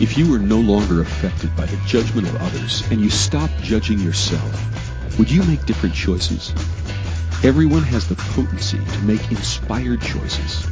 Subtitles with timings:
[0.00, 3.98] If you were no longer affected by the judgment of others and you stopped judging
[3.98, 6.54] yourself, would you make different choices?
[7.42, 10.64] Everyone has the potency to make inspired choices.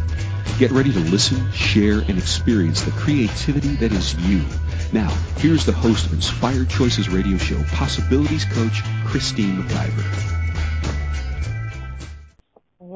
[0.60, 4.44] Get ready to listen, share, and experience the creativity that is you.
[4.92, 10.45] Now, here's the host of Inspired Choices Radio Show, Possibilities Coach, Christine McIver.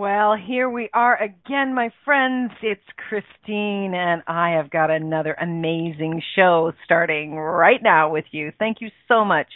[0.00, 2.52] Well, here we are again, my friends.
[2.62, 8.50] It's Christine, and I have got another amazing show starting right now with you.
[8.58, 9.48] Thank you so much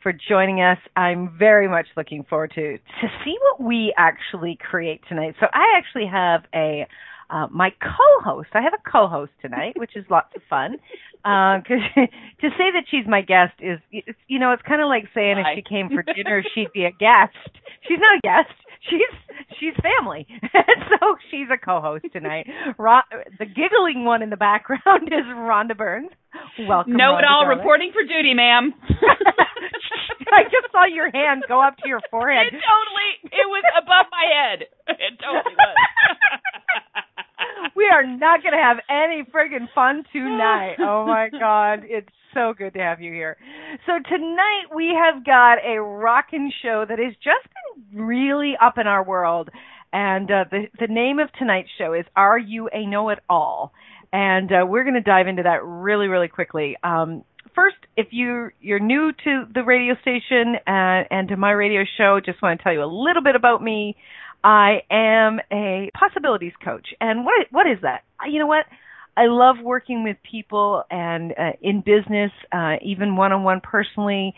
[0.00, 0.78] for joining us.
[0.94, 5.34] I'm very much looking forward to to see what we actually create tonight.
[5.40, 6.86] So I actually have a
[7.28, 8.50] uh, my co-host.
[8.54, 10.76] I have a co-host tonight, which is lots of fun.
[11.24, 12.06] Because uh,
[12.42, 13.80] to say that she's my guest is,
[14.28, 15.50] you know, it's kind of like saying Hi.
[15.50, 17.58] if she came for dinner, she'd be a guest.
[17.88, 18.54] She's not a guest
[18.88, 19.12] she's
[19.58, 22.46] she's family, and so she's a co-host tonight.
[22.78, 23.02] Ron,
[23.38, 26.10] the giggling one in the background is Rhonda Burns.
[26.68, 26.96] Welcome.
[26.96, 28.72] Know it all, reporting for duty, ma'am.
[30.32, 32.54] I just saw your hand go up to your forehead.
[32.54, 34.58] It totally, it was above my head.
[34.86, 35.76] It totally was.
[37.76, 40.76] We are not going to have any friggin' fun tonight.
[40.90, 43.36] Oh my god, it's so good to have you here.
[43.86, 47.46] So tonight we have got a rockin' show that has just
[47.92, 49.50] been really up in our world.
[49.92, 53.72] And uh, the the name of tonight's show is Are You a Know It All?
[54.12, 56.76] And uh, we're going to dive into that really, really quickly.
[56.82, 57.24] Um,
[57.54, 62.20] first, if you you're new to the radio station and, and to my radio show,
[62.24, 63.96] just want to tell you a little bit about me.
[64.42, 68.02] I am a possibilities coach, and what what is that?
[68.26, 68.66] You know what?
[69.16, 74.34] I love working with people and uh, in business, uh, even one on one personally,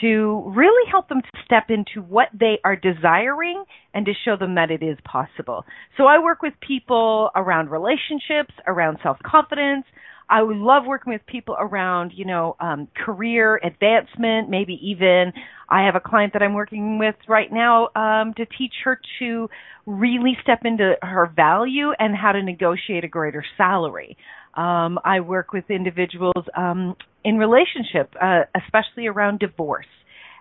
[0.00, 4.56] to really help them to step into what they are desiring and to show them
[4.56, 5.64] that it is possible.
[5.96, 9.84] So I work with people around relationships, around self confidence,
[10.28, 15.32] I love working with people around, you know, um, career advancement, maybe even
[15.68, 19.48] I have a client that I'm working with right now um, to teach her to
[19.86, 24.16] really step into her value and how to negotiate a greater salary.
[24.54, 29.86] Um, I work with individuals um, in relationship, uh, especially around divorce.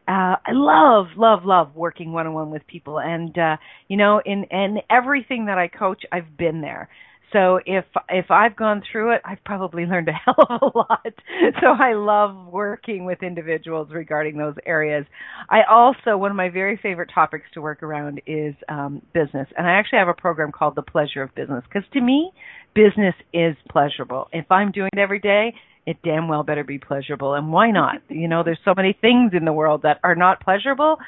[0.08, 3.58] Uh, I love, love, love working one on one with people, and uh,
[3.88, 6.90] you know, in in everything that I coach, I've been there.
[7.36, 11.14] So if if I've gone through it, I've probably learned a hell of a lot.
[11.60, 15.06] So I love working with individuals regarding those areas.
[15.50, 19.68] I also one of my very favorite topics to work around is um, business, and
[19.68, 22.32] I actually have a program called the Pleasure of Business because to me,
[22.74, 24.30] business is pleasurable.
[24.32, 27.34] If I'm doing it every day, it damn well better be pleasurable.
[27.34, 27.98] And why not?
[28.10, 31.00] You know, there's so many things in the world that are not pleasurable.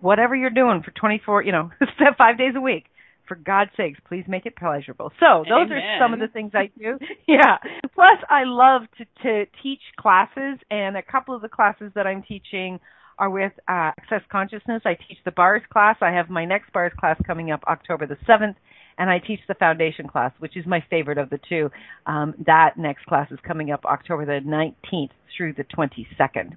[0.00, 1.70] Whatever you're doing for 24, you know,
[2.18, 2.86] five days a week
[3.26, 5.12] for God's sakes, please make it pleasurable.
[5.20, 5.78] So those Amen.
[5.78, 6.98] are some of the things I do.
[7.28, 7.58] yeah.
[7.94, 12.22] Plus, I love to to teach classes, and a couple of the classes that I'm
[12.22, 12.80] teaching
[13.18, 14.82] are with uh, Access Consciousness.
[14.84, 15.96] I teach the bars class.
[16.00, 18.56] I have my next bars class coming up October the seventh,
[18.98, 21.70] and I teach the foundation class, which is my favorite of the two.
[22.06, 26.56] Um, that next class is coming up October the nineteenth through the twenty second.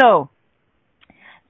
[0.00, 0.30] So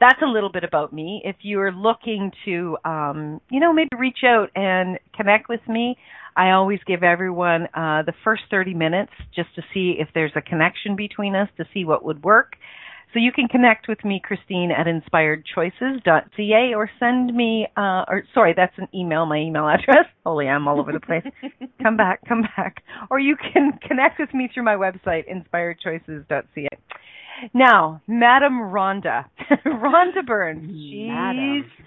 [0.01, 1.23] that's a little bit about me.
[1.25, 5.97] If you're looking to, um, you know, maybe reach out and connect with me,
[6.37, 10.41] I always give everyone uh, the first 30 minutes just to see if there's a
[10.41, 12.53] connection between us, to see what would work.
[13.13, 18.53] So you can connect with me, Christine, at inspiredchoices.ca or send me, uh, or sorry,
[18.55, 20.07] that's an email, my email address.
[20.27, 21.25] Holy, I'm all over the place.
[21.83, 22.85] come back, come back.
[23.11, 26.69] Or you can connect with me through my website, inspiredchoices.ca.
[27.55, 29.27] Now, Madam Rhonda,
[29.67, 30.71] Rhonda Burns.
[30.71, 31.87] She's.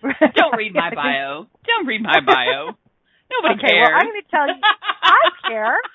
[0.00, 1.46] Don't read my bio.
[1.66, 2.72] Don't read my bio.
[3.30, 3.88] Nobody okay, cares.
[3.88, 4.54] well, I'm going to tell you,
[5.02, 5.76] I care.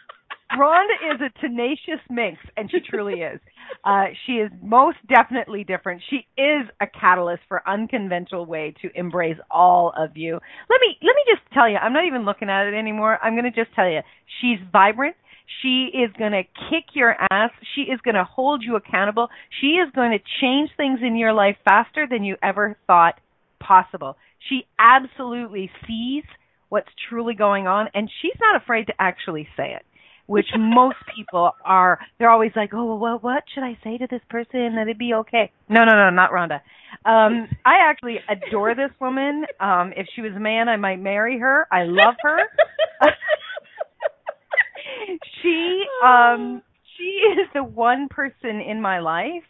[0.58, 3.40] Rhonda is a tenacious minx, and she truly is.
[3.84, 6.02] Uh, she is most definitely different.
[6.10, 10.34] She is a catalyst for unconventional way to embrace all of you.
[10.34, 13.20] Let me let me just tell you, I'm not even looking at it anymore.
[13.22, 14.00] I'm going to just tell you,
[14.40, 15.16] she's vibrant.
[15.62, 17.52] She is going to kick your ass.
[17.76, 19.30] She is going to hold you accountable.
[19.62, 23.20] She is going to change things in your life faster than you ever thought
[23.60, 24.18] possible.
[24.50, 26.24] She absolutely sees
[26.70, 29.84] what's truly going on and she's not afraid to actually say it
[30.28, 32.00] which most people are.
[32.20, 34.76] They're always like oh well what should i say to this person?
[34.76, 35.52] That it'd be okay.
[35.70, 36.62] No no no not rhonda.
[37.06, 39.46] Um i actually adore this woman.
[39.60, 41.68] Um if she was a man i might marry her.
[41.72, 42.38] I love her
[45.42, 46.62] she um
[46.98, 49.44] she is the one person in my life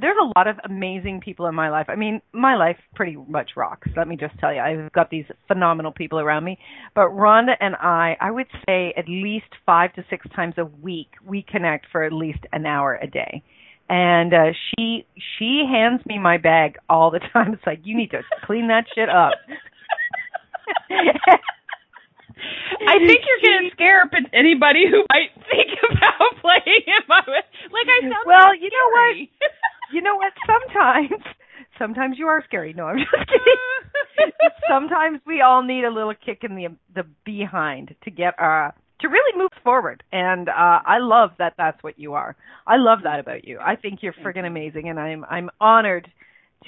[0.00, 1.86] there's a lot of amazing people in my life.
[1.88, 3.88] I mean, my life pretty much rocks.
[3.96, 6.58] Let me just tell you, I've got these phenomenal people around me.
[6.94, 11.10] But Rhonda and I, I would say at least five to six times a week,
[11.24, 13.44] we connect for at least an hour a day.
[13.88, 15.06] And uh, she
[15.38, 17.52] she hands me my bag all the time.
[17.52, 19.34] It's like you need to clean that shit up.
[22.94, 27.22] I think you're going to scare up anybody who might think about playing in my
[27.26, 28.54] like I sound well.
[28.54, 29.14] You know what?
[29.92, 30.32] You know what?
[30.46, 31.22] Sometimes,
[31.78, 32.72] sometimes you are scary.
[32.72, 34.40] No, I'm just kidding.
[34.68, 38.70] sometimes we all need a little kick in the the behind to get uh
[39.00, 40.02] to really move forward.
[40.10, 42.34] And uh I love that that's what you are.
[42.66, 43.58] I love that about you.
[43.60, 46.10] I think you're friggin' amazing, and I'm I'm honored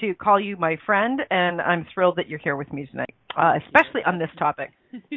[0.01, 3.53] to call you my friend, and I'm thrilled that you're here with me tonight, uh,
[3.65, 4.71] especially on this topic.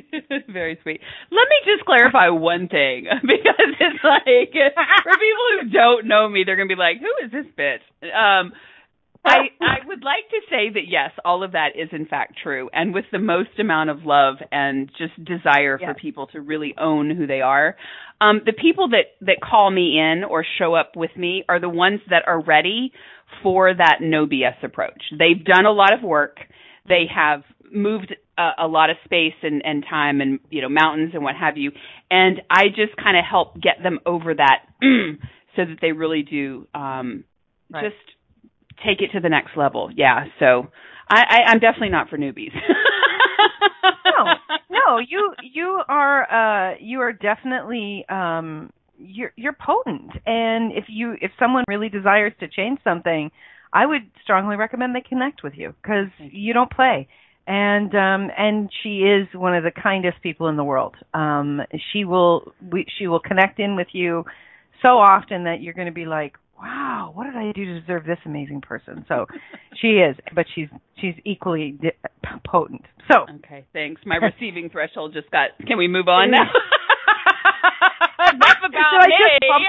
[0.53, 1.01] Very sweet.
[1.31, 4.53] Let me just clarify one thing because it's like
[5.03, 8.53] for people who don't know me, they're gonna be like, "Who is this bitch?" Um,
[9.25, 12.71] I I would like to say that yes, all of that is in fact true,
[12.73, 15.91] and with the most amount of love and just desire yes.
[15.91, 17.77] for people to really own who they are.
[18.23, 21.69] Um, the people that that call me in or show up with me are the
[21.69, 22.93] ones that are ready
[23.43, 25.03] for that no BS approach.
[25.11, 26.39] They've done a lot of work.
[26.89, 27.43] They have
[27.73, 31.37] moved a, a lot of space and, and time and you know mountains and what
[31.37, 31.73] have you.
[32.11, 34.65] And I just kind of help get them over that
[35.57, 37.25] so that they really do um,
[37.73, 37.85] right.
[37.85, 39.91] just take it to the next level.
[39.95, 40.25] Yeah.
[40.39, 40.69] So
[41.09, 42.53] I, I, I'm definitely not for newbies.
[44.05, 44.35] no,
[44.71, 51.17] no, you you are uh, you are definitely um, you're you're potent, and if you
[51.21, 53.31] if someone really desires to change something,
[53.73, 56.53] I would strongly recommend they connect with you because you.
[56.53, 57.09] don't play.
[57.47, 60.97] And um and she is one of the kindest people in the world.
[61.15, 61.61] Um
[61.93, 64.25] she will we, she will connect in with you
[64.83, 68.05] so often that you're going to be like wow what did i do to deserve
[68.05, 69.05] this amazing person?
[69.09, 69.27] So
[69.81, 70.69] she is but she's
[71.01, 72.83] she's equally di- potent.
[73.11, 74.03] So okay thanks.
[74.05, 76.51] My receiving threshold just got can we move on now
[78.35, 79.65] enough about did me bump,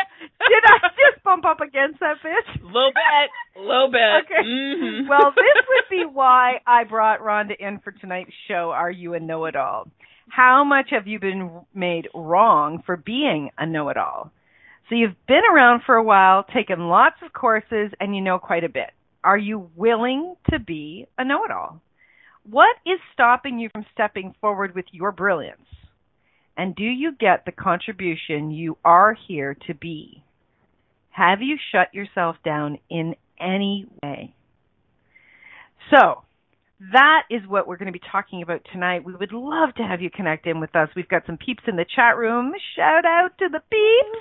[0.47, 3.27] did i just bump up against that bitch little bit
[3.59, 5.07] little bit okay mm-hmm.
[5.09, 9.19] well this would be why i brought rhonda in for tonight's show are you a
[9.19, 9.87] know-it-all
[10.29, 14.31] how much have you been made wrong for being a know-it-all
[14.91, 18.65] so you've been around for a while, taken lots of courses, and you know quite
[18.65, 18.89] a bit.
[19.23, 21.81] Are you willing to be a know it all?
[22.43, 25.61] What is stopping you from stepping forward with your brilliance?
[26.61, 30.23] And do you get the contribution you are here to be?
[31.09, 34.35] Have you shut yourself down in any way?
[35.89, 36.21] So,
[36.93, 39.03] that is what we're going to be talking about tonight.
[39.03, 40.89] We would love to have you connect in with us.
[40.95, 42.53] We've got some peeps in the chat room.
[42.75, 44.19] Shout out to the peeps.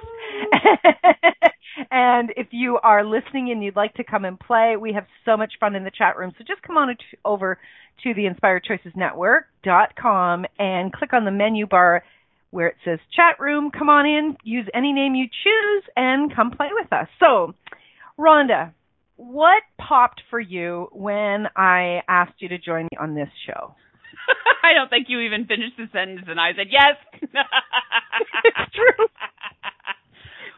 [1.91, 5.37] and if you are listening and you'd like to come and play, we have so
[5.37, 6.33] much fun in the chat room.
[6.39, 7.59] So just come on over
[8.03, 12.03] to the inspiredchoicesnetwork.com and click on the menu bar
[12.51, 13.71] where it says chat room.
[13.71, 17.09] Come on in, use any name you choose, and come play with us.
[17.19, 17.55] So,
[18.19, 18.73] Rhonda,
[19.17, 23.75] what popped for you when I asked you to join me on this show?
[24.63, 26.97] I don't think you even finished the sentence, and I said yes.
[27.23, 29.07] it's true.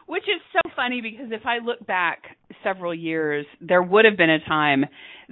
[0.05, 2.23] Which is so funny because if I look back
[2.63, 4.85] several years, there would have been a time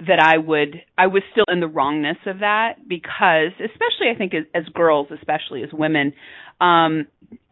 [0.06, 4.32] that I would I was still in the wrongness of that because especially I think
[4.34, 6.12] as, as girls, especially as women,
[6.60, 7.06] um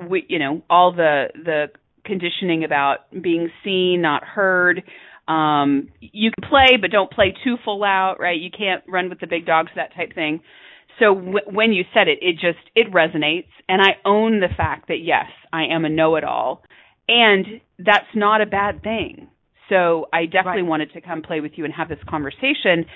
[0.08, 1.66] we you know, all the the
[2.04, 4.82] conditioning about being seen, not heard,
[5.28, 8.40] um, you can play, but don't play too full out, right?
[8.40, 10.40] You can't run with the big dogs, that type thing.
[10.98, 14.88] So w- when you said it, it just it resonates, and I own the fact
[14.88, 16.62] that yes, I am a know-it-all,
[17.10, 19.28] and that's not a bad thing.
[19.68, 20.68] So I definitely right.
[20.68, 22.86] wanted to come play with you and have this conversation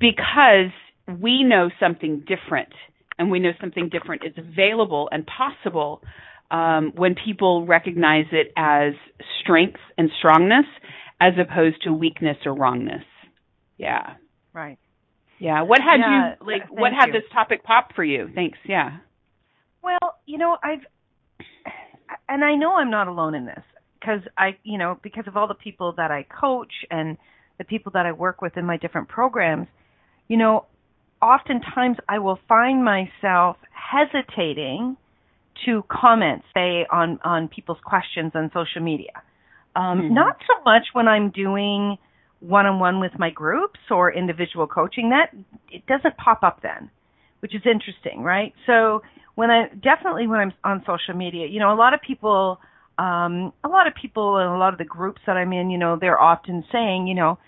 [0.00, 0.72] because
[1.20, 2.72] we know something different,
[3.18, 6.02] and we know something different is available and possible
[6.50, 8.94] um, when people recognize it as
[9.42, 10.66] strength and strongness
[11.20, 13.04] as opposed to weakness or wrongness.
[13.76, 14.14] Yeah.
[14.52, 14.78] Right.
[15.38, 15.62] Yeah.
[15.62, 17.12] What had yeah, you like what had you.
[17.12, 18.28] this topic pop for you?
[18.34, 18.58] Thanks.
[18.66, 18.98] Yeah.
[19.82, 20.84] Well, you know, I've
[22.28, 23.62] and I know I'm not alone in this
[23.98, 27.16] because I, you know, because of all the people that I coach and
[27.58, 29.68] the people that I work with in my different programs,
[30.28, 30.66] you know,
[31.22, 34.96] oftentimes I will find myself hesitating
[35.64, 39.22] to comment, say, on on people's questions on social media.
[39.76, 40.10] Um, Mhm.
[40.10, 41.98] Not so much when I'm doing
[42.40, 45.10] one-on-one with my groups or individual coaching.
[45.10, 45.30] That
[45.70, 46.90] it doesn't pop up then,
[47.44, 48.54] which is interesting, right?
[48.66, 49.02] So
[49.34, 52.58] when I definitely when I'm on social media, you know, a lot of people
[52.96, 55.76] um, a lot of people and a lot of the groups that I'm in, you
[55.76, 57.38] know, they're often saying, you know,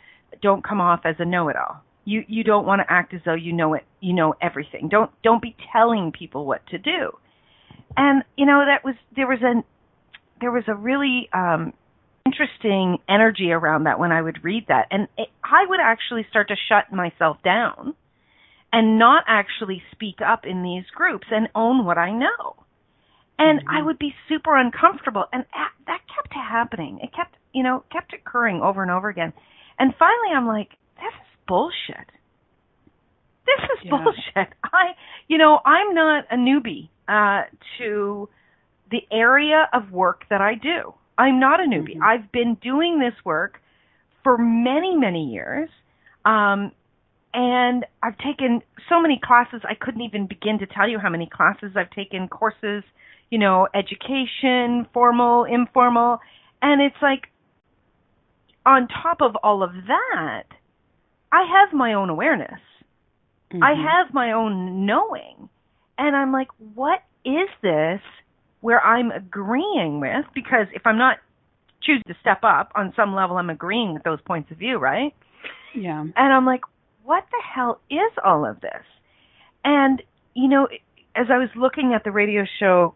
[0.43, 1.83] don't come off as a know-it-all.
[2.05, 4.91] You you don't want to act as though you know it, you know everything.
[4.91, 7.13] Don't don't be telling people what to do.
[7.97, 9.65] And you know that was there was a
[10.43, 11.73] there was a really um
[12.27, 16.49] interesting energy around that when I would read that, and it, I would actually start
[16.49, 17.95] to shut myself down
[18.73, 22.67] and not actually speak up in these groups and own what I know
[23.39, 23.69] and mm-hmm.
[23.71, 25.45] I would be super uncomfortable, and
[25.87, 27.01] that kept happening.
[27.03, 29.33] It kept, you know, kept occurring over and over again.
[29.79, 32.07] And finally, I'm like, this is bullshit.
[33.45, 33.91] This is yeah.
[33.91, 34.53] bullshit.
[34.65, 34.95] I,
[35.29, 37.45] you know, I'm not a newbie uh,
[37.79, 38.29] to
[38.91, 40.95] the area of work that I do.
[41.19, 41.97] I'm not a newbie.
[41.97, 42.05] Mm-hmm.
[42.05, 43.61] I've been doing this work
[44.23, 45.69] for many, many years.
[46.25, 46.73] Um,
[47.37, 51.29] and I've taken so many classes, I couldn't even begin to tell you how many
[51.31, 52.83] classes I've taken, courses,
[53.31, 56.19] you know, education, formal, informal.
[56.63, 57.25] And it's like,
[58.65, 60.45] on top of all of that,
[61.31, 62.59] I have my own awareness.
[63.53, 63.63] Mm-hmm.
[63.63, 65.51] I have my own knowing.
[65.99, 68.01] And I'm like, what is this
[68.63, 70.25] where I'm agreeing with?
[70.35, 71.19] Because if I'm not
[71.83, 75.15] choosing to step up on some level, I'm agreeing with those points of view, right?
[75.75, 76.01] Yeah.
[76.01, 76.63] And I'm like,
[77.07, 78.83] what the hell is all of this?
[79.65, 80.03] And,
[80.35, 80.69] you know,
[81.15, 82.95] as I was looking at the radio show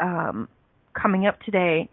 [0.00, 0.48] um,
[0.94, 1.90] coming up today,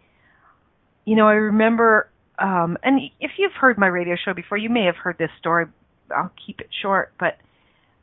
[1.04, 4.84] you know, I remember, um, and if you've heard my radio show before, you may
[4.84, 5.66] have heard this story.
[6.16, 7.12] I'll keep it short.
[7.18, 7.38] But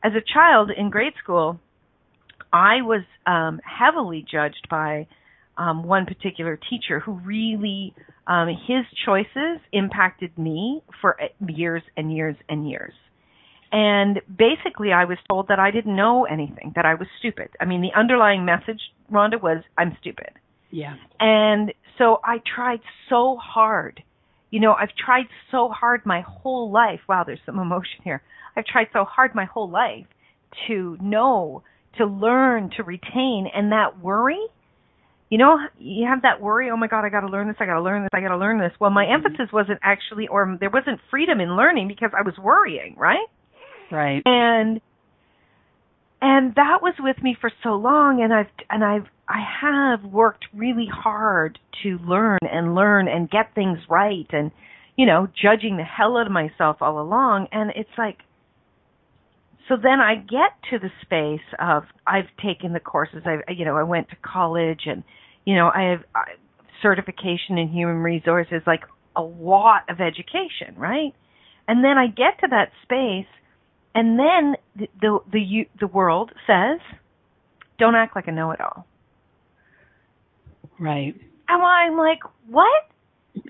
[0.02, 1.58] as a child in grade school,
[2.52, 5.06] I was um, heavily judged by
[5.56, 7.94] um, one particular teacher who really,
[8.26, 11.16] um, his choices impacted me for
[11.48, 12.92] years and years and years.
[13.74, 17.48] And basically, I was told that I didn't know anything, that I was stupid.
[17.60, 20.30] I mean, the underlying message, Rhonda, was I'm stupid.
[20.70, 20.94] Yeah.
[21.18, 22.78] And so I tried
[23.08, 24.00] so hard.
[24.52, 27.00] You know, I've tried so hard my whole life.
[27.08, 28.22] Wow, there's some emotion here.
[28.56, 30.06] I've tried so hard my whole life
[30.68, 31.64] to know,
[31.98, 33.48] to learn, to retain.
[33.52, 34.38] And that worry,
[35.30, 37.66] you know, you have that worry, oh my God, I got to learn this, I
[37.66, 38.70] got to learn this, I got to learn this.
[38.78, 39.26] Well, my mm-hmm.
[39.26, 43.26] emphasis wasn't actually, or there wasn't freedom in learning because I was worrying, right?
[43.94, 44.22] Right.
[44.24, 44.80] And
[46.20, 50.46] and that was with me for so long and I've and I've I have worked
[50.52, 54.50] really hard to learn and learn and get things right and
[54.96, 57.48] you know, judging the hell out of myself all along.
[57.50, 58.18] And it's like
[59.68, 63.22] so then I get to the space of I've taken the courses.
[63.24, 65.04] I you know I went to college and
[65.44, 66.32] you know I have I,
[66.82, 68.82] certification in human resources like
[69.14, 71.14] a lot of education right?
[71.68, 73.30] And then I get to that space
[73.94, 76.80] and then the the the, the world says,
[77.78, 78.86] "Don't act like a know-it-all."
[80.78, 81.14] Right.
[81.48, 82.68] And I'm like, "What?"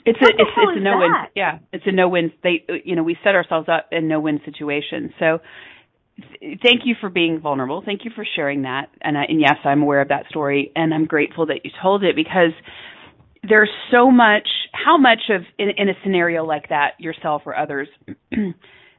[0.04, 1.12] It's what a it's it's a no win.
[1.34, 2.32] Yeah, it's a no win.
[2.42, 5.12] They you know we set ourselves up in no win situations.
[5.18, 5.38] So
[6.16, 7.82] th- thank you for being vulnerable.
[7.84, 8.90] Thank you for sharing that.
[9.00, 12.02] And I, and yes, I'm aware of that story, and I'm grateful that you told
[12.04, 12.52] it because
[13.46, 14.48] there's so much.
[14.72, 17.88] How much of in, in a scenario like that, yourself or others.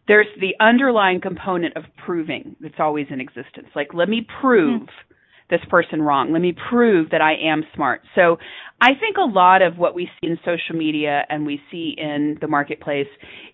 [0.07, 3.67] there's the underlying component of proving that's always in existence.
[3.75, 5.13] Like, let me prove mm-hmm.
[5.50, 6.31] this person wrong.
[6.31, 8.01] Let me prove that I am smart.
[8.13, 8.38] So
[8.79, 12.38] I think a lot of what we see in social media and we see in
[12.39, 13.07] the marketplace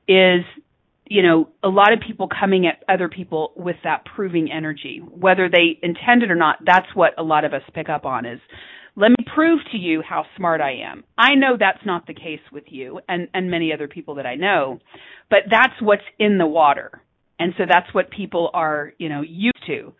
[0.07, 0.43] is
[1.11, 5.49] you know, a lot of people coming at other people with that proving energy, whether
[5.49, 8.39] they intend it or not, that's what a lot of us pick up on is
[8.95, 11.03] let me prove to you how smart I am.
[11.17, 14.35] I know that's not the case with you and, and many other people that I
[14.35, 14.79] know,
[15.29, 17.01] but that's what's in the water.
[17.39, 19.93] And so that's what people are, you know, used to.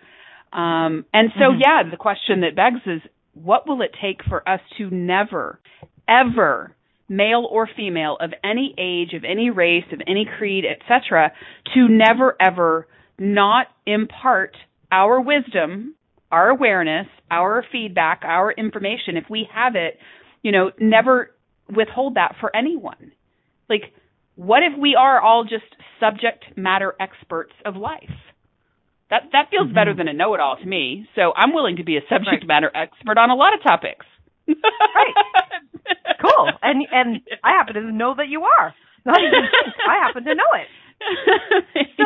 [0.58, 1.62] Um, and so, mm-hmm.
[1.62, 3.02] yeah, the question that begs is,
[3.34, 5.60] what will it take for us to never,
[6.08, 6.76] ever,
[7.08, 11.32] male or female, of any age, of any race, of any creed, etc.,
[11.74, 14.56] to never, ever not impart
[14.92, 15.96] our wisdom
[16.32, 19.98] our awareness, our feedback, our information, if we have it,
[20.42, 21.32] you know, never
[21.70, 23.12] withhold that for anyone.
[23.70, 23.94] Like,
[24.36, 25.66] what if we are all just
[26.00, 28.10] subject matter experts of life?
[29.10, 29.76] That that feels mm-hmm.
[29.76, 31.06] better than a know-it-all to me.
[31.16, 32.48] So I'm willing to be a subject right.
[32.48, 34.06] matter expert on a lot of topics.
[34.48, 35.16] right.
[36.22, 36.48] Cool.
[36.62, 38.76] And and I happen to know that you are.
[39.06, 39.42] Not even
[39.90, 40.68] I happen to know it.
[41.98, 42.04] So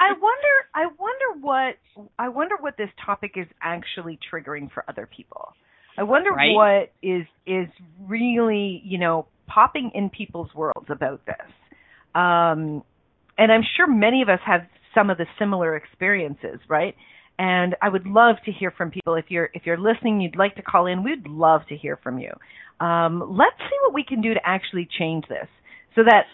[0.00, 1.76] I wonder I wonder what
[2.18, 5.54] I wonder what this topic is actually triggering for other people.
[5.96, 6.54] I wonder right?
[6.54, 7.68] what is is
[8.06, 11.50] really, you know, popping in people's worlds about this.
[12.14, 12.82] Um
[13.38, 14.62] and I'm sure many of us have
[14.94, 16.94] some of the similar experiences, right?
[17.38, 19.14] And I would love to hear from people.
[19.14, 21.02] If you're if you're listening, you'd like to call in.
[21.02, 22.30] We'd love to hear from you.
[22.84, 25.48] Um, let's see what we can do to actually change this,
[25.94, 26.24] so that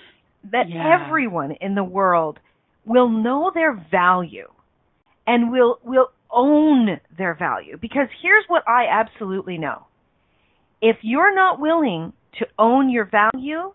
[0.45, 1.05] that Yeah.
[1.05, 2.39] everyone in the world
[2.85, 4.49] will know their value
[5.27, 7.77] and will will own their value.
[7.77, 9.87] Because here's what I absolutely know:
[10.81, 13.73] if you're not willing to own your value,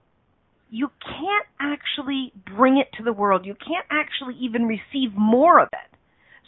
[0.70, 3.46] you can't actually bring it to the world.
[3.46, 5.98] You can't actually even receive more of it.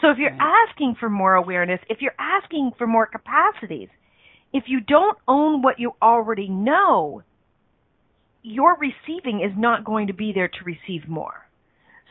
[0.01, 0.67] So if you're Right.
[0.69, 3.89] asking for more awareness, if you're asking for more capacities,
[4.53, 7.23] if you don't own what you already know,
[8.45, 11.33] your receiving is not going to be there to receive more.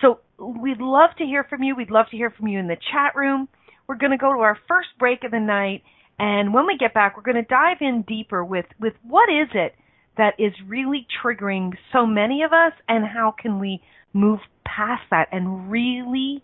[0.00, 1.76] So we'd love to hear from you.
[1.76, 3.48] We'd love to hear from you in the chat room.
[3.86, 5.82] We're going to go to our first break of the night,
[6.18, 9.48] and when we get back, we're going to dive in deeper with with what is
[9.54, 9.74] it
[10.16, 13.80] that is really triggering so many of us, and how can we
[14.12, 16.42] move past that and really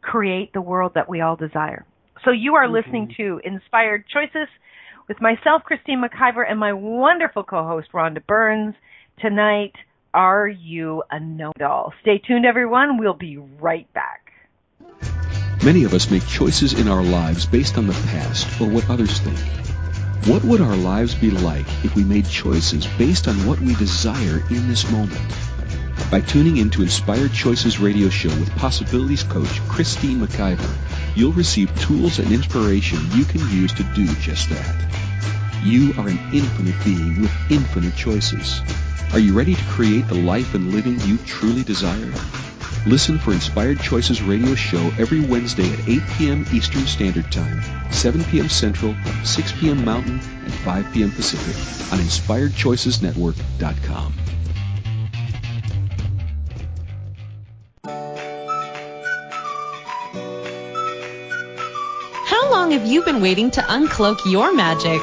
[0.00, 1.84] create the world that we all desire.
[2.24, 4.48] So you are listening to Inspired Choices
[5.08, 8.74] with myself, Christine McIver, and my wonderful co-host Rhonda Burns.
[9.18, 9.72] Tonight,
[10.12, 11.94] are you a know-it-all?
[12.02, 12.98] Stay tuned, everyone.
[12.98, 14.30] We'll be right back.
[15.64, 19.18] Many of us make choices in our lives based on the past or what others
[19.20, 19.38] think.
[20.26, 24.42] What would our lives be like if we made choices based on what we desire
[24.50, 25.32] in this moment?
[26.10, 32.18] By tuning into Inspired Choices radio show with Possibilities coach Christine McIver, you'll receive tools
[32.18, 34.86] and inspiration you can use to do just that.
[35.66, 38.62] You are an infinite being with infinite choices.
[39.12, 42.12] Are you ready to create the life and living you truly desire?
[42.86, 46.46] Listen for Inspired Choices radio show every Wednesday at 8 p.m.
[46.52, 48.48] Eastern Standard Time, 7 p.m.
[48.48, 48.94] Central,
[49.24, 49.84] 6 p.m.
[49.84, 51.10] Mountain, and 5 p.m.
[51.10, 51.56] Pacific
[51.92, 54.12] on InspiredChoicesNetwork.com.
[62.24, 65.02] How long have you been waiting to uncloak your magic?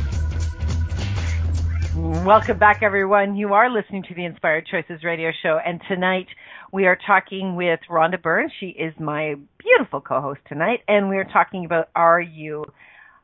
[2.25, 3.35] Welcome back, everyone.
[3.35, 6.29] You are listening to the Inspired Choices radio show, and tonight
[6.73, 8.53] we are talking with Rhonda Burns.
[8.61, 12.67] She is my beautiful co-host tonight, and we are talking about Are You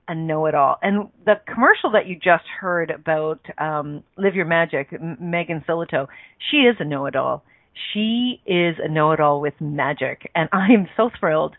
[0.09, 0.81] a Know-It-All?
[0.83, 6.09] And the commercial that you just heard about um, Live Your Magic, M- Megan Sillito,
[6.51, 7.45] she is a know-it-all.
[7.93, 11.55] She is a know-it-all with magic, and I am so thrilled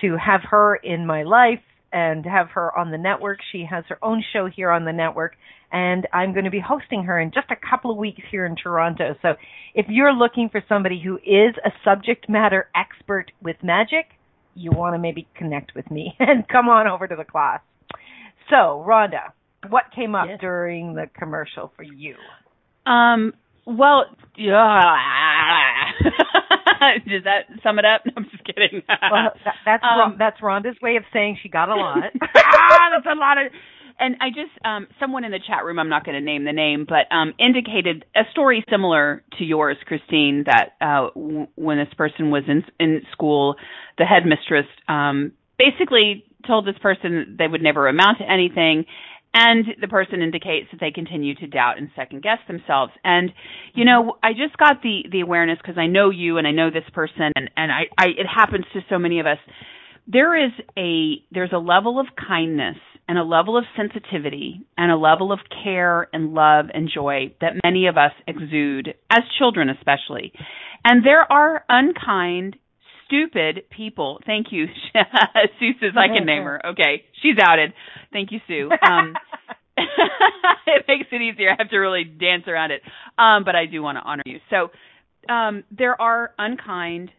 [0.00, 1.60] to have her in my life
[1.92, 3.38] and have her on the network.
[3.52, 5.36] She has her own show here on the network,
[5.70, 8.56] and I'm going to be hosting her in just a couple of weeks here in
[8.56, 9.14] Toronto.
[9.22, 9.34] So
[9.74, 14.06] if you're looking for somebody who is a subject matter expert with magic,
[14.56, 17.60] you want to maybe connect with me and come on over to the class.
[18.50, 19.32] So, Rhonda,
[19.68, 20.40] what came up Yes.
[20.40, 22.16] during the commercial for you?
[22.86, 23.32] Um.
[23.66, 24.04] Well,
[24.36, 24.94] yeah.
[27.06, 28.02] does that sum it up?
[28.06, 28.82] No, I'm just kidding.
[28.88, 32.04] Well, that, that's Um, that's Rhonda's way of saying she got a lot.
[32.36, 33.52] ah, that's a lot of.
[33.98, 36.52] And I just, um, someone in the chat room, I'm not going to name the
[36.52, 40.44] name, but um, indicated a story similar to yours, Christine.
[40.46, 43.54] That uh, w- when this person was in in school,
[43.96, 48.84] the headmistress um, basically told this person they would never amount to anything,
[49.34, 52.92] and the person indicates that they continue to doubt and second guess themselves.
[53.04, 53.30] And
[53.74, 56.70] you know, I just got the the awareness because I know you and I know
[56.70, 59.38] this person, and and I, I it happens to so many of us
[60.06, 62.76] there is a there's a level of kindness
[63.08, 67.54] and a level of sensitivity and a level of care and love and joy that
[67.64, 70.32] many of us exude as children especially
[70.84, 72.56] and there are unkind
[73.06, 74.20] stupid people.
[74.26, 74.66] Thank you.
[75.58, 76.60] Sue says i can name her.
[76.72, 77.72] Okay she's outed.
[78.12, 78.70] Thank you sue.
[78.70, 79.14] Um
[80.66, 81.50] it makes it easier.
[81.50, 82.82] I have to really dance around it.
[83.18, 84.38] Um but i do want to honor you.
[84.50, 84.70] So
[85.32, 87.10] um there are unkind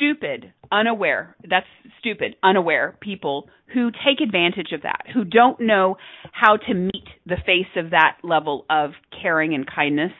[0.00, 1.66] stupid, unaware, that's
[1.98, 5.96] stupid, unaware people who take advantage of that, who don't know
[6.32, 10.12] how to meet the face of that level of caring and kindness.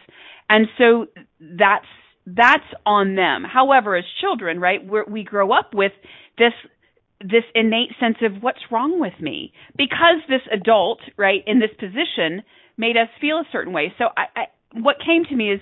[0.48, 1.06] And so
[1.40, 1.86] that's
[2.26, 3.44] that's on them.
[3.44, 5.92] However, as children, right, we we grow up with
[6.38, 6.52] this
[7.20, 12.42] this innate sense of what's wrong with me because this adult, right, in this position
[12.78, 13.92] made us feel a certain way.
[13.98, 15.60] So I, I what came to me is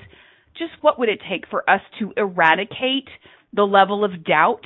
[0.56, 3.08] just what would it take for us to eradicate
[3.52, 4.64] the level of doubt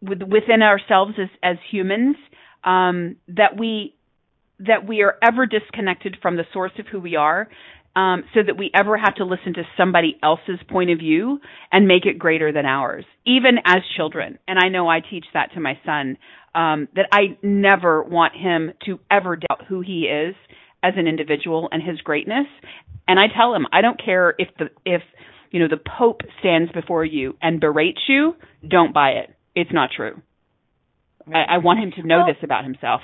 [0.00, 2.16] with, within ourselves as as humans
[2.64, 3.94] um, that we
[4.58, 7.48] that we are ever disconnected from the source of who we are
[7.96, 11.40] um, so that we ever have to listen to somebody else's point of view
[11.72, 14.38] and make it greater than ours, even as children.
[14.46, 16.18] And I know I teach that to my son
[16.54, 20.34] um, that I never want him to ever doubt who he is
[20.82, 22.46] as an individual and his greatness.
[23.08, 25.02] And I tell him, I don't care if the if
[25.50, 28.34] you know the Pope stands before you and berates you,
[28.68, 29.34] don't buy it.
[29.54, 30.20] It's not true.
[31.26, 33.00] I, I want him to know well, this about himself.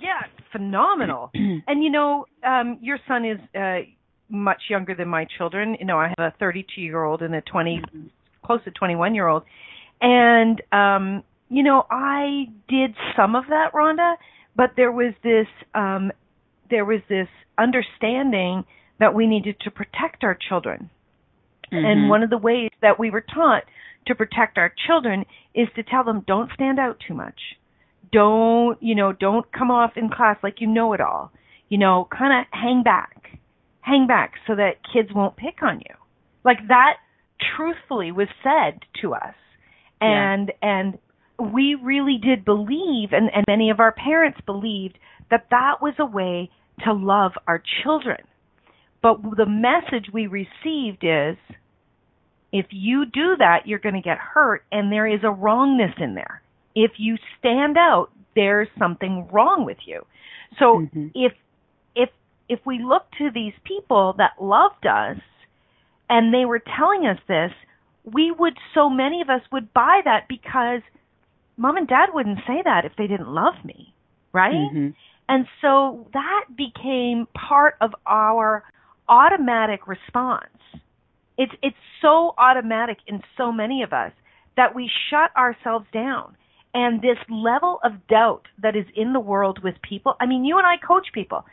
[0.00, 0.20] Yeah,
[0.52, 1.30] phenomenal.
[1.34, 3.80] and you know, um, your son is uh,
[4.28, 5.76] much younger than my children.
[5.78, 7.82] You know, I have a 32 year old and a 20,
[8.44, 9.44] close to 21 year old,
[10.00, 14.14] and um, you know, I did some of that, Rhonda,
[14.56, 16.12] but there was this, um,
[16.70, 17.26] there was this
[17.58, 18.64] understanding
[19.00, 20.90] that we needed to protect our children.
[21.72, 21.84] Mm-hmm.
[21.84, 23.64] And one of the ways that we were taught
[24.06, 27.38] to protect our children is to tell them don't stand out too much
[28.12, 31.32] don't you know don't come off in class like you know it all.
[31.68, 33.38] You know kind of hang back.
[33.80, 35.94] Hang back so that kids won't pick on you.
[36.44, 36.94] Like that
[37.56, 39.34] truthfully was said to us.
[40.00, 40.68] And yeah.
[40.68, 40.98] and
[41.52, 44.98] we really did believe and, and many of our parents believed
[45.30, 46.50] that that was a way
[46.84, 48.18] to love our children.
[49.02, 51.36] But the message we received is
[52.52, 56.14] if you do that you're going to get hurt and there is a wrongness in
[56.14, 56.42] there
[56.84, 60.04] if you stand out, there's something wrong with you.
[60.58, 61.08] So mm-hmm.
[61.14, 61.32] if
[61.94, 62.08] if
[62.48, 65.18] if we look to these people that loved us
[66.08, 67.52] and they were telling us this,
[68.04, 70.80] we would so many of us would buy that because
[71.56, 73.92] mom and dad wouldn't say that if they didn't love me,
[74.32, 74.54] right?
[74.54, 74.88] Mm-hmm.
[75.28, 78.64] And so that became part of our
[79.08, 80.46] automatic response.
[81.36, 84.12] It's it's so automatic in so many of us
[84.56, 86.36] that we shut ourselves down
[86.74, 90.14] and this level of doubt that is in the world with people.
[90.20, 91.44] I mean, you and I coach people.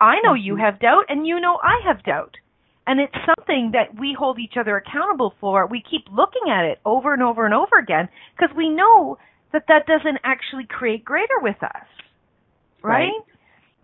[0.00, 0.62] I know you mm-hmm.
[0.62, 2.36] have doubt, and you know I have doubt.
[2.86, 5.66] And it's something that we hold each other accountable for.
[5.66, 9.18] We keep looking at it over and over and over again because we know
[9.52, 11.86] that that doesn't actually create greater with us.
[12.82, 13.06] Right?
[13.06, 13.12] right.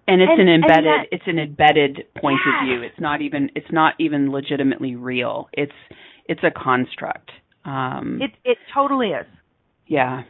[0.06, 2.54] And it's and, an embedded that, it's an embedded point yes.
[2.60, 2.82] of view.
[2.82, 5.48] It's not even it's not even legitimately real.
[5.52, 5.72] It's
[6.26, 7.30] it's a construct.
[7.64, 9.26] Um It it totally is.
[9.86, 10.22] Yeah.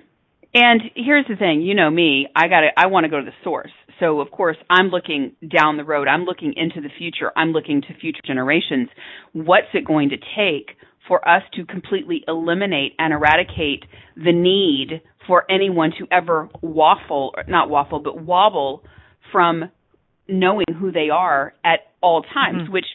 [0.55, 3.25] And here's the thing, you know me, I got to I want to go to
[3.25, 3.71] the source.
[4.01, 6.09] So of course, I'm looking down the road.
[6.09, 7.33] I'm looking into the future.
[7.37, 8.89] I'm looking to future generations.
[9.33, 10.77] What's it going to take
[11.09, 13.85] for us to completely eliminate and eradicate
[14.17, 18.83] the need for anyone to ever waffle, not waffle, but wobble
[19.31, 19.71] from
[20.29, 22.73] knowing who they are at all times, mm-hmm.
[22.73, 22.87] which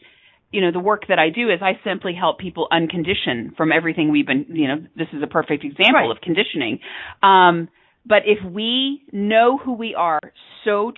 [0.52, 4.12] you know, the work that I do is I simply help people uncondition from everything
[4.12, 6.12] we've been, you know, this is a perfect example right.
[6.12, 6.80] of conditioning.
[7.22, 7.70] Um,
[8.06, 10.22] but if we know who we are
[10.64, 10.94] so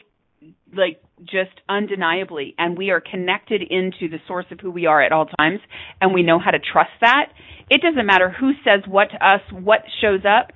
[0.73, 5.11] like just undeniably and we are connected into the source of who we are at
[5.11, 5.59] all times
[5.99, 7.31] and we know how to trust that,
[7.69, 10.51] it doesn't matter who says what to us, what shows up,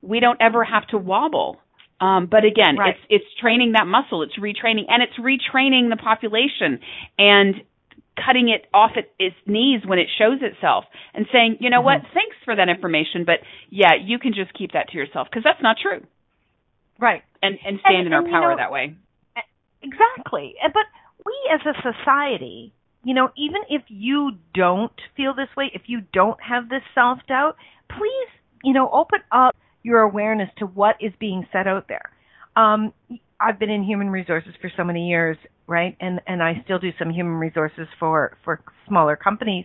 [0.00, 1.58] we don't ever have to wobble.
[2.00, 2.90] Um, but again, right.
[2.90, 6.80] it's it's training that muscle, it's retraining, and it's retraining the population.
[7.18, 7.54] And
[8.16, 12.02] cutting it off at its knees when it shows itself and saying, you know mm-hmm.
[12.02, 15.44] what, thanks for that information, but yeah, you can just keep that to yourself because
[15.44, 16.00] that's not true.
[16.98, 17.22] Right.
[17.42, 18.96] And and stand and, in our power you know, that way.
[19.82, 20.54] Exactly.
[20.62, 20.86] But
[21.24, 22.72] we as a society,
[23.04, 27.18] you know, even if you don't feel this way, if you don't have this self
[27.28, 27.56] doubt,
[27.88, 28.28] please,
[28.64, 32.10] you know, open up your awareness to what is being said out there.
[32.56, 32.92] Um,
[33.40, 35.96] I've been in human resources for so many years, right?
[36.00, 39.64] And and I still do some human resources for for smaller companies,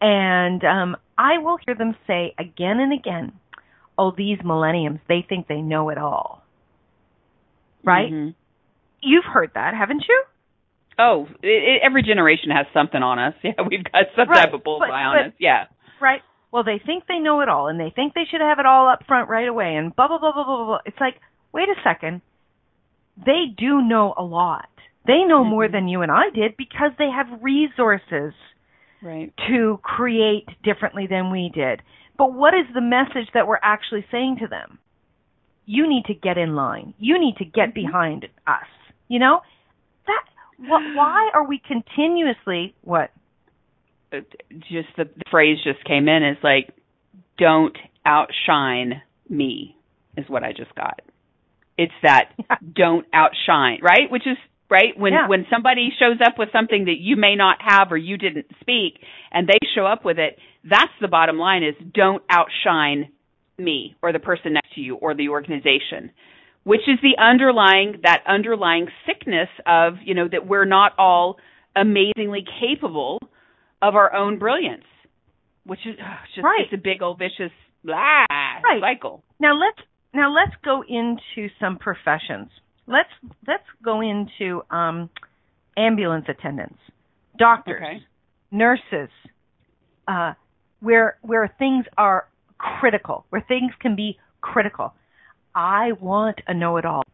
[0.00, 3.32] and um, I will hear them say again and again,
[3.96, 6.42] "Oh, these millenniums, they think they know it all."
[7.84, 8.10] Right?
[8.10, 8.30] Mm-hmm.
[9.02, 10.24] You've heard that, haven't you?
[10.98, 13.34] Oh, it, it, every generation has something on us.
[13.42, 14.44] Yeah, we've got some right.
[14.44, 15.32] type of bullseye but, on but, us.
[15.38, 15.64] Yeah.
[16.00, 16.22] Right.
[16.50, 18.88] Well, they think they know it all, and they think they should have it all
[18.88, 20.78] up front right away, and blah blah blah blah blah blah.
[20.86, 21.14] It's like,
[21.52, 22.22] wait a second,
[23.16, 24.68] they do know a lot.
[25.06, 25.50] They know mm-hmm.
[25.50, 28.32] more than you and I did because they have resources
[29.02, 29.32] right.
[29.48, 31.82] to create differently than we did.
[32.16, 34.78] But what is the message that we're actually saying to them?
[35.66, 36.94] You need to get in line.
[36.98, 37.86] You need to get Mm-hmm.
[37.86, 38.66] behind us.
[39.08, 39.40] You know?
[40.06, 40.24] That
[40.58, 43.10] what why are we continuously what?
[44.12, 44.18] Uh,
[44.60, 46.70] just the, the phrase just came in is like
[47.38, 49.76] don't outshine me
[50.16, 51.00] is what I just got.
[51.76, 52.30] It's that
[52.74, 54.10] don't outshine, right?
[54.10, 54.36] Which is
[54.70, 55.28] right when Yeah.
[55.28, 58.98] when somebody shows up with something that you may not have or you didn't speak
[59.32, 63.08] and they show up with it, that's the bottom line is don't outshine
[63.58, 66.10] me or the person next to you or the organization.
[66.64, 71.36] Which is the underlying that underlying sickness of, you know, that we're not all
[71.76, 73.18] amazingly capable
[73.82, 74.84] of our own brilliance.
[75.66, 76.60] Which is ugh, it's just Right.
[76.64, 77.52] it's a big old vicious
[77.84, 78.80] blah Right.
[78.80, 79.22] cycle.
[79.38, 79.78] Now let's
[80.14, 82.48] now let's go into some professions.
[82.86, 83.08] Let's
[83.46, 85.10] let's go into um,
[85.76, 86.78] ambulance attendants,
[87.38, 88.02] doctors, Okay.
[88.50, 89.10] nurses,
[90.06, 90.34] uh,
[90.80, 94.94] where where things are critical, where things can be critical.
[95.54, 97.04] I want a know-it-all.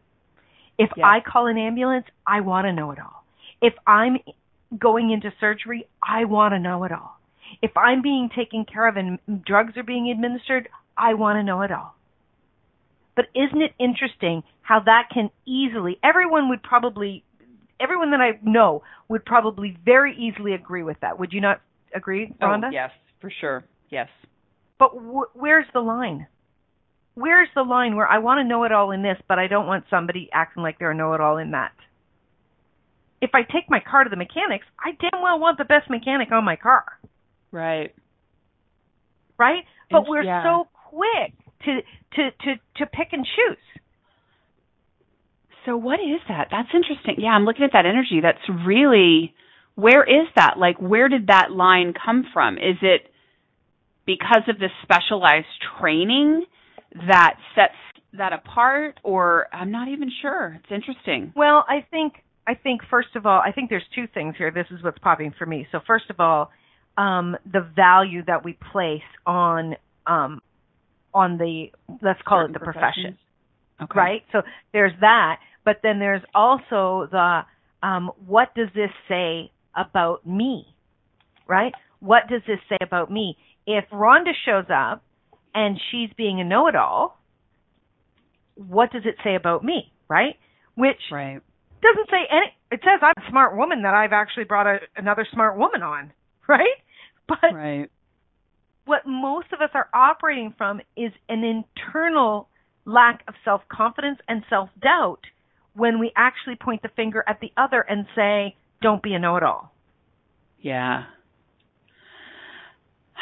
[0.77, 1.05] If Yeah.
[1.07, 3.23] I call an ambulance, I want to know it all.
[3.61, 4.17] If I'm
[4.77, 7.19] going into surgery, I want to know it all.
[7.61, 11.61] If I'm being taken care of and drugs are being administered, I want to know
[11.61, 11.95] it all.
[13.15, 17.23] But isn't it interesting how that can easily, everyone would probably,
[17.79, 21.19] everyone that I know would probably very easily agree with that.
[21.19, 21.61] Would you not
[21.93, 22.67] agree, oh, Rhonda?
[22.67, 23.63] Oh, yes, for sure.
[23.89, 24.07] Yes.
[24.79, 26.27] But wh- where's the line?
[27.15, 29.67] Where's the line where I want to know it all in this, but I don't
[29.67, 31.73] want somebody acting like they're a know it all in that?
[33.19, 36.31] If I take my car to the mechanics, I damn well want the best mechanic
[36.31, 36.85] on my car,
[37.51, 37.93] Right.
[39.37, 39.65] right?
[39.91, 40.43] But And- we're yeah.
[40.43, 41.33] so quick
[41.65, 41.81] to
[42.15, 43.57] to to to pick and choose.
[45.65, 46.47] So what is that?
[46.49, 47.15] That's interesting.
[47.19, 48.19] Yeah, I'm looking at that energy.
[48.21, 49.33] That's really
[49.75, 50.55] where is that?
[50.57, 52.57] Like where did that line come from?
[52.57, 53.11] Is it
[54.05, 55.47] because of this specialized
[55.79, 56.45] training
[57.07, 57.75] that sets
[58.17, 60.59] that apart or I'm not even sure.
[60.61, 61.33] It's interesting.
[61.35, 62.13] Well, I think
[62.45, 64.51] I think first of all, I think there's two things here.
[64.51, 65.67] This is what's popping for me.
[65.71, 66.51] So first of all,
[66.97, 69.75] um, the value that we place on
[70.07, 70.41] um,
[71.13, 71.71] on the
[72.01, 73.17] let's call Certain it the profession,
[73.81, 73.99] Okay.
[73.99, 74.23] right?
[74.31, 74.41] So
[74.73, 77.41] there's that, but then there's also the
[77.83, 80.65] um, what does this say about me,
[81.47, 81.73] right?
[81.99, 83.37] What does this say about me?
[83.65, 85.03] If Rhonda shows up
[85.53, 87.19] and she's being a know-it-all,
[88.55, 90.35] what does it say about me, right?
[90.75, 91.41] Which Right.
[91.81, 92.53] doesn't say any.
[92.71, 96.11] It says I'm a smart woman that I've actually brought a, another smart woman on,
[96.47, 96.77] right?
[97.27, 97.89] But Right.
[98.85, 102.47] What most of us are operating from is an internal
[102.85, 105.21] lack of self confidence and self doubt
[105.73, 109.37] when we actually point the finger at the other and say, "Don't be a know
[109.37, 109.71] it all."
[110.59, 111.05] Yeah.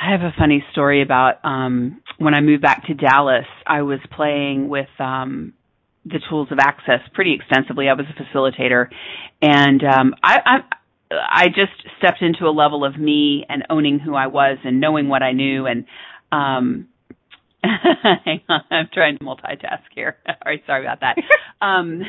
[0.02, 4.00] I have a funny story about um when I moved back to Dallas, I was
[4.16, 5.54] playing with um
[6.06, 7.90] the tools of access pretty extensively.
[7.90, 8.88] I was a facilitator
[9.42, 10.60] and um I
[11.12, 15.08] I just stepped into a level of me and owning who I was and knowing
[15.08, 15.86] what I knew and
[16.32, 16.88] um
[17.64, 20.18] hang on, I'm trying to multitask here.
[20.28, 21.16] All right, sorry about that.
[21.66, 22.04] um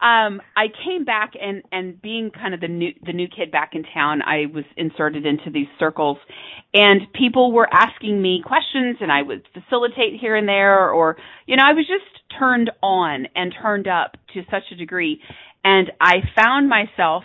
[0.00, 3.72] um I came back and and being kind of the new the new kid back
[3.74, 6.16] in town, I was inserted into these circles
[6.72, 11.56] and people were asking me questions and I would facilitate here and there or you
[11.56, 15.20] know, I was just turned on and turned up to such a degree
[15.64, 17.24] and I found myself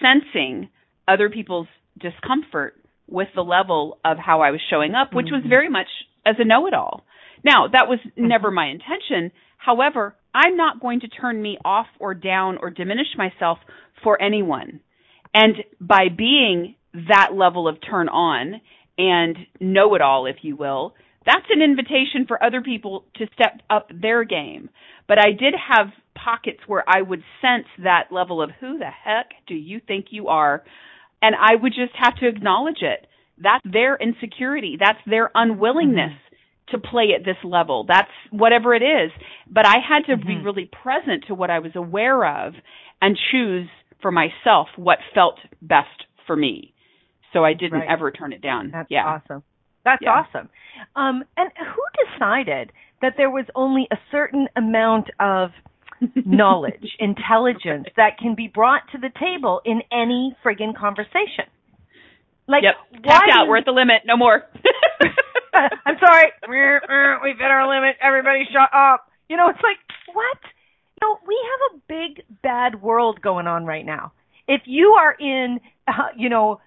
[0.00, 0.68] sensing
[1.08, 2.74] other people's discomfort
[3.08, 5.50] with the level of how I was showing up, which was mm-hmm.
[5.50, 5.88] very much
[6.24, 7.04] as a know-it-all.
[7.44, 8.28] Now, that was mm-hmm.
[8.28, 9.32] never my intention.
[9.58, 13.58] However, I'm not going to turn me off or down or diminish myself
[14.02, 14.80] for anyone.
[15.34, 16.76] And by being
[17.08, 18.60] that level of turn on
[18.98, 20.94] and know it all, if you will,
[21.26, 24.70] that's an invitation for other people to step up their game.
[25.08, 29.30] But I did have pockets where I would sense that level of who the heck
[29.46, 30.64] do you think you are?
[31.20, 33.06] And I would just have to acknowledge it.
[33.38, 34.76] That's their insecurity.
[34.78, 36.12] That's their unwillingness
[36.68, 37.84] to play at this level.
[37.86, 39.12] That's whatever it is.
[39.48, 40.44] But I had to be Mhm.
[40.44, 42.54] really present to what I was aware of
[43.00, 43.68] and choose
[44.00, 46.72] for myself what felt best for me.
[47.32, 47.88] So I didn't Right.
[47.88, 48.70] ever turn it down.
[48.70, 49.06] That's yeah.
[49.06, 49.42] awesome.
[49.86, 50.10] That's Yeah.
[50.20, 50.48] awesome.
[50.96, 55.52] Um, and who decided that there was only a certain amount of
[56.26, 61.46] knowledge, intelligence that can be brought to the table in any friggin' conversation?
[62.48, 63.02] Like, Yep.
[63.04, 63.48] Tapped out.
[63.48, 64.02] We're at the limit.
[64.04, 64.42] No more.
[65.54, 66.32] I'm sorry.
[66.48, 67.96] We've hit our limit.
[68.02, 69.06] Everybody shut up.
[69.28, 69.78] You know, it's like,
[70.14, 70.38] what?
[71.00, 74.12] You know, we have a big, bad world going on right now.
[74.48, 76.60] If you are in, uh, you know,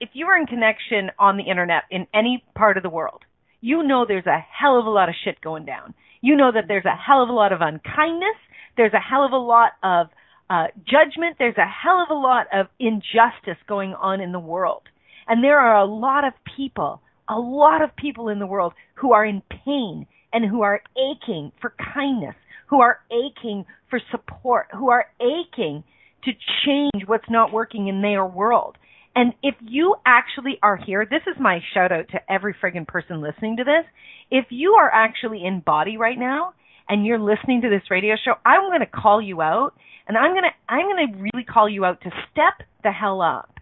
[0.00, 3.22] if you are in connection on the internet in any part of the world,
[3.60, 5.94] you know there's a hell of a lot of shit going down.
[6.20, 8.36] You know that there's a hell of a lot of unkindness.
[8.76, 10.08] There's a hell of a lot of
[10.50, 11.36] uh, judgment.
[11.38, 14.82] There's a hell of a lot of injustice going on in the world.
[15.26, 19.12] And there are a lot of people, a lot of people in the world who
[19.12, 22.34] are in pain and who are aching for kindness,
[22.68, 25.82] who are aching for support, who are aching
[26.24, 26.32] to
[26.64, 28.76] change what's not working in their world.
[29.16, 33.22] And if you actually are here, this is my shout out to every friggin' person
[33.22, 33.84] listening to this.
[34.30, 36.52] If you are actually in body right now
[36.86, 39.72] and you're listening to this radio show, I'm going to call you out
[40.06, 43.22] and I'm going to I'm going to really call you out to step the hell
[43.22, 43.54] up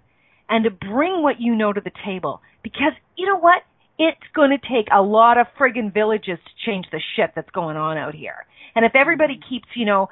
[0.50, 3.62] and to bring what you know to the table because you know what?
[3.96, 7.76] It's going to take a lot of friggin' villages to change the shit that's going
[7.76, 8.44] on out here.
[8.74, 10.08] And if everybody keeps, you know,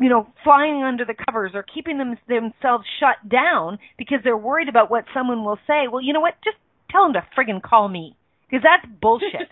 [0.00, 4.68] you know, flying under the covers or keeping them themselves shut down because they're worried
[4.68, 5.88] about what someone will say.
[5.90, 6.34] Well, you know what?
[6.44, 6.56] Just
[6.90, 8.16] tell them to friggin' call me
[8.48, 9.48] because that's bullshit.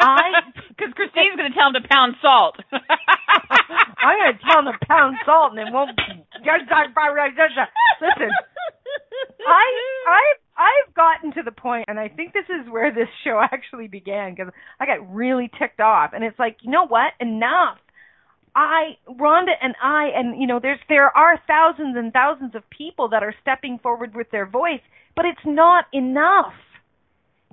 [0.00, 2.56] I because Christine's going to tell them to pound salt.
[2.72, 5.90] I'm going to tell them to pound salt and it won't.
[8.00, 8.30] Listen,
[9.46, 9.66] I
[10.06, 10.22] I
[10.58, 14.34] I've gotten to the point, and I think this is where this show actually began
[14.34, 17.12] because I got really ticked off, and it's like, you know what?
[17.20, 17.78] Enough
[18.54, 23.08] I, Rhonda and I, and you know, there's there are thousands and thousands of people
[23.10, 24.80] that are stepping forward with their voice,
[25.16, 26.54] but it's not enough.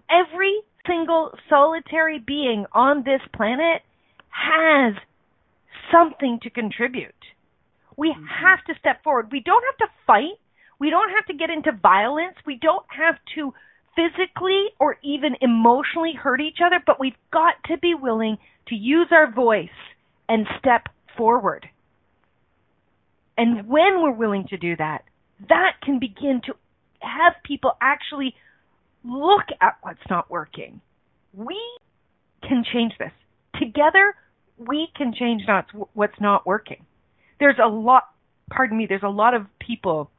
[0.09, 3.81] Every single solitary being on this planet
[4.29, 4.93] has
[5.91, 7.13] something to contribute.
[7.97, 8.25] We mm-hmm.
[8.25, 9.29] have to step forward.
[9.31, 10.37] We don't have to fight.
[10.79, 12.35] We don't have to get into violence.
[12.45, 13.53] We don't have to
[13.95, 19.07] physically or even emotionally hurt each other, but we've got to be willing to use
[19.11, 19.69] our voice
[20.27, 21.67] and step forward.
[23.37, 25.03] And when we're willing to do that,
[25.49, 26.53] that can begin to
[26.99, 28.33] have people actually
[29.03, 30.81] look at what's not working.
[31.33, 31.59] We
[32.41, 33.11] can change this.
[33.59, 34.15] Together,
[34.57, 36.85] we can change not what's not working.
[37.39, 38.03] There's a lot,
[38.49, 40.09] pardon me, there's a lot of people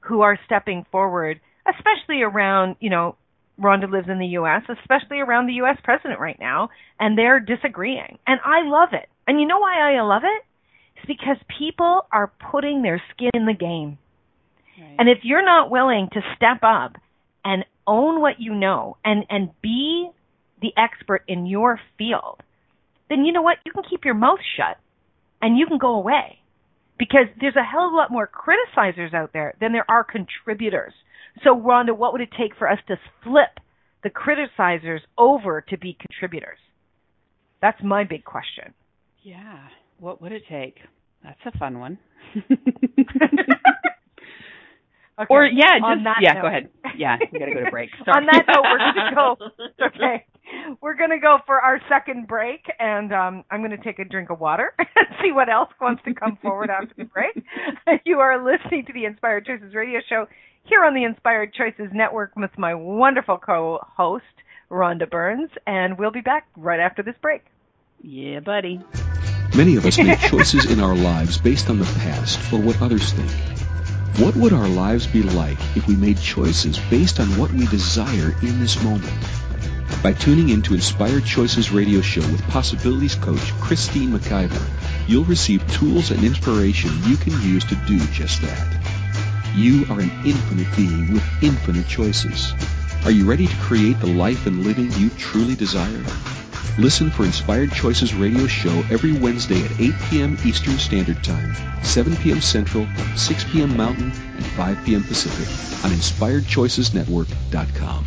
[0.00, 3.16] who are stepping forward, especially around, you know,
[3.60, 5.78] Rhonda lives in the U.S., especially around the U.S.
[5.82, 6.68] president right now,
[7.00, 8.18] and they're disagreeing.
[8.26, 9.08] And I love it.
[9.26, 10.44] And you know why I love it?
[10.96, 13.98] It's because people are putting their skin in the game.
[14.78, 14.96] Right.
[14.98, 16.96] And if you're not willing to step up
[17.44, 20.10] and own what you know and, and be
[20.60, 22.42] the expert in your field,
[23.08, 23.58] then you know what?
[23.64, 24.78] You can keep your mouth shut
[25.40, 26.38] and you can go away.
[26.98, 30.94] Because there's a hell of a lot more criticizers out there than there are contributors.
[31.44, 33.60] So, Rhonda, what would it take for us to flip
[34.02, 36.58] the criticizers over to be contributors?
[37.60, 38.74] That's my big question.
[39.22, 39.68] Yeah.
[39.98, 40.76] What would it take?
[41.22, 41.98] That's a fun one.
[42.36, 42.54] Okay.
[45.30, 46.32] Or yeah, just yeah.
[46.34, 46.42] Note.
[46.42, 46.68] Go ahead.
[46.98, 47.88] Yeah, we gotta go to break.
[48.06, 49.36] On that note, we're gonna go.
[49.86, 50.26] Okay,
[50.82, 54.40] we're gonna go for our second break, and um, I'm gonna take a drink of
[54.40, 57.34] water and see what else wants to come forward after the break.
[58.04, 60.26] You are listening to the Inspired Choices Radio Show
[60.66, 64.24] here on the Inspired Choices Network with my wonderful co-host
[64.70, 67.44] Rhonda Burns, and we'll be back right after this break.
[68.02, 68.80] Yeah, buddy.
[69.56, 73.12] Many of us make choices in our lives based on the past or what others
[73.12, 73.30] think.
[74.18, 78.34] What would our lives be like if we made choices based on what we desire
[78.42, 79.12] in this moment?
[80.02, 84.66] By tuning in to Inspired Choices radio show with Possibilities Coach Christine McIver,
[85.08, 88.85] you'll receive tools and inspiration you can use to do just that.
[89.56, 92.52] You are an infinite being with infinite choices.
[93.06, 96.04] Are you ready to create the life and living you truly desire?
[96.78, 100.36] Listen for Inspired Choices radio show every Wednesday at 8 p.m.
[100.44, 102.42] Eastern Standard Time, 7 p.m.
[102.42, 103.74] Central, 6 p.m.
[103.78, 105.02] Mountain, and 5 p.m.
[105.04, 105.48] Pacific
[105.82, 108.06] on InspiredChoicesNetwork.com.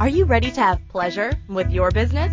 [0.00, 2.32] Are you ready to have pleasure with your business?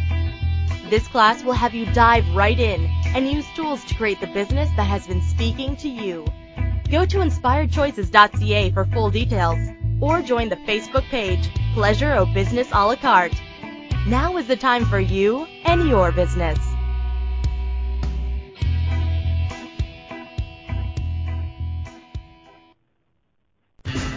[0.91, 2.85] This class will have you dive right in
[3.15, 6.25] and use tools to create the business that has been speaking to you.
[6.89, 9.57] Go to inspiredchoices.ca for full details
[10.01, 13.41] or join the Facebook page Pleasure O Business a la carte.
[14.05, 16.59] Now is the time for you and your business.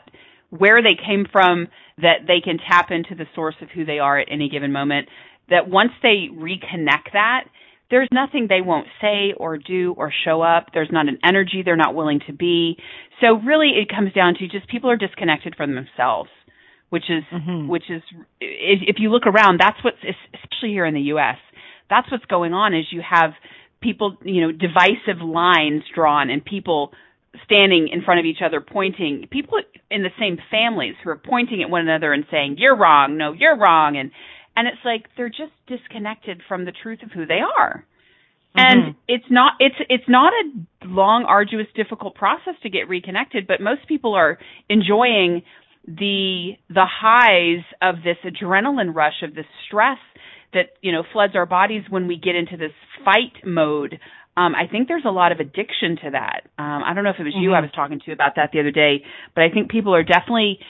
[0.51, 1.69] where they came from,
[1.99, 5.09] that they can tap into the source of who they are at any given moment.
[5.51, 7.45] That once they reconnect that,
[7.91, 10.67] there's nothing they won't say or do or show up.
[10.75, 12.77] There's not an energy they're not willing to be.
[13.21, 16.31] So really, it comes down to just people are disconnected from themselves,
[16.91, 17.67] which is Mhm.
[17.69, 18.03] which is
[18.41, 21.39] if, if you look around, that's what's especially here in the U.S
[21.91, 23.31] that's what's going on is you have
[23.81, 26.93] people, you know, divisive lines drawn and people
[27.45, 29.59] standing in front of each other pointing, people
[29.91, 33.33] in the same families who are pointing at one another and saying, you're wrong, no,
[33.33, 33.97] you're wrong.
[33.97, 34.11] And,
[34.59, 37.85] and it's like they're just disconnected from the truth of who they are.
[38.57, 38.97] And Mhm.
[39.07, 43.87] it's not, it's, it's not a long, arduous, difficult process to get reconnected, but most
[43.87, 44.37] people are
[44.69, 45.43] enjoying
[45.87, 49.99] the, the highs of this adrenaline rush of this stress
[50.55, 52.73] that you know floods our bodies when we get into this
[53.05, 54.01] fight mode.
[54.37, 56.43] Um, I think there's a lot of addiction to that.
[56.59, 57.63] Um, I don't know if it was you I Mhm.
[57.63, 59.05] was talking to about that the other day,
[59.35, 60.61] but I think people are definitely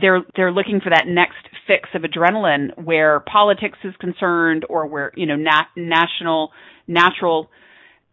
[0.00, 5.12] they're they're looking for that next fix of adrenaline where politics is concerned or where
[5.16, 6.50] you know nat- national
[6.86, 7.50] natural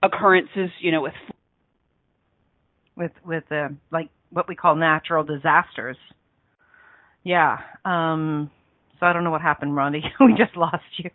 [0.04, 1.14] occurrences you know with
[2.96, 5.98] with with uh, like what we call natural disasters.
[7.24, 7.58] Yeah.
[7.86, 8.50] Um
[9.00, 10.02] so I don't know what happened, Rondi.
[10.20, 11.10] we just lost you.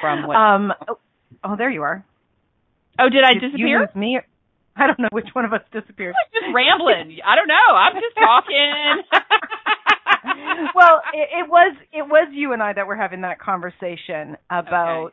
[0.00, 0.98] from what Um oh,
[1.44, 2.04] oh, there you are.
[2.98, 4.18] oh did I Did you disappear lose me?
[4.76, 6.14] I don't know which one of us disappeared.
[6.14, 9.02] I was just rambling I don't know I'm just talking
[10.74, 15.12] well, it, it was it was you and I that were having that conversation about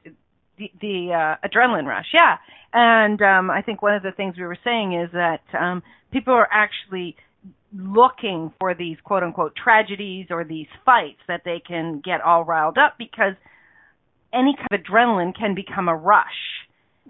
[0.57, 2.07] the the uh, adrenaline rush.
[2.13, 2.37] Yeah,
[2.73, 6.33] and um, I think one of the things we were saying is that um, people
[6.33, 7.15] are actually
[7.77, 12.77] looking for these quote unquote tragedies or these fights that they can get all riled
[12.77, 13.33] up because
[14.33, 16.27] any kind of adrenaline can become a rush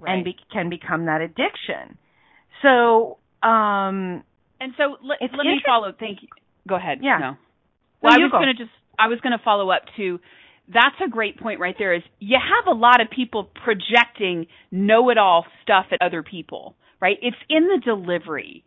[0.05, 1.97] and be, can become that addiction.
[2.61, 4.23] So, um,
[4.59, 5.93] And so let, let me follow.
[5.97, 6.27] Thank you.
[6.67, 6.99] Go ahead.
[7.01, 7.17] Yeah.
[7.19, 7.37] No.
[8.05, 8.37] No, Well, I was go.
[8.39, 8.71] going to just.
[8.97, 10.19] I was going to follow up to.
[10.67, 11.93] That's a great point right there.
[11.93, 17.17] Is you have a lot of people projecting know-it-all stuff at other people, right?
[17.21, 18.63] It's in the delivery.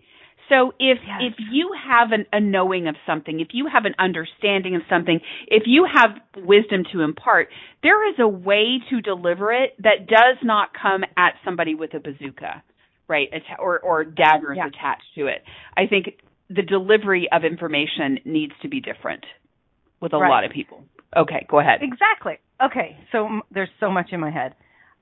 [0.48, 1.20] So if Yes.
[1.20, 5.20] if you have an, a knowing of something, if you have an understanding of something,
[5.48, 7.48] if you have wisdom to impart,
[7.82, 12.00] there is a way to deliver it that does not come at somebody with a
[12.00, 12.62] bazooka,
[13.08, 13.28] right?
[13.58, 14.68] Or or daggers Yeah.
[14.68, 15.42] attached to it.
[15.76, 16.14] I think
[16.50, 19.24] the delivery of information needs to be different
[20.00, 20.28] with a Right.
[20.28, 20.84] lot of people.
[21.16, 21.80] Okay, go ahead.
[21.82, 22.38] Exactly.
[22.62, 24.54] Okay, so there's so much in my head.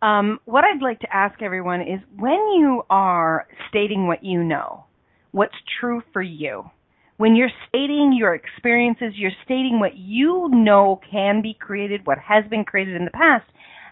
[0.03, 4.85] Um, what I'd like to ask everyone is when you are stating what you know,
[5.33, 6.71] what's true for you,
[7.17, 12.45] when you're stating your experiences, you're stating what you know can be created, what has
[12.51, 13.47] been created in the past,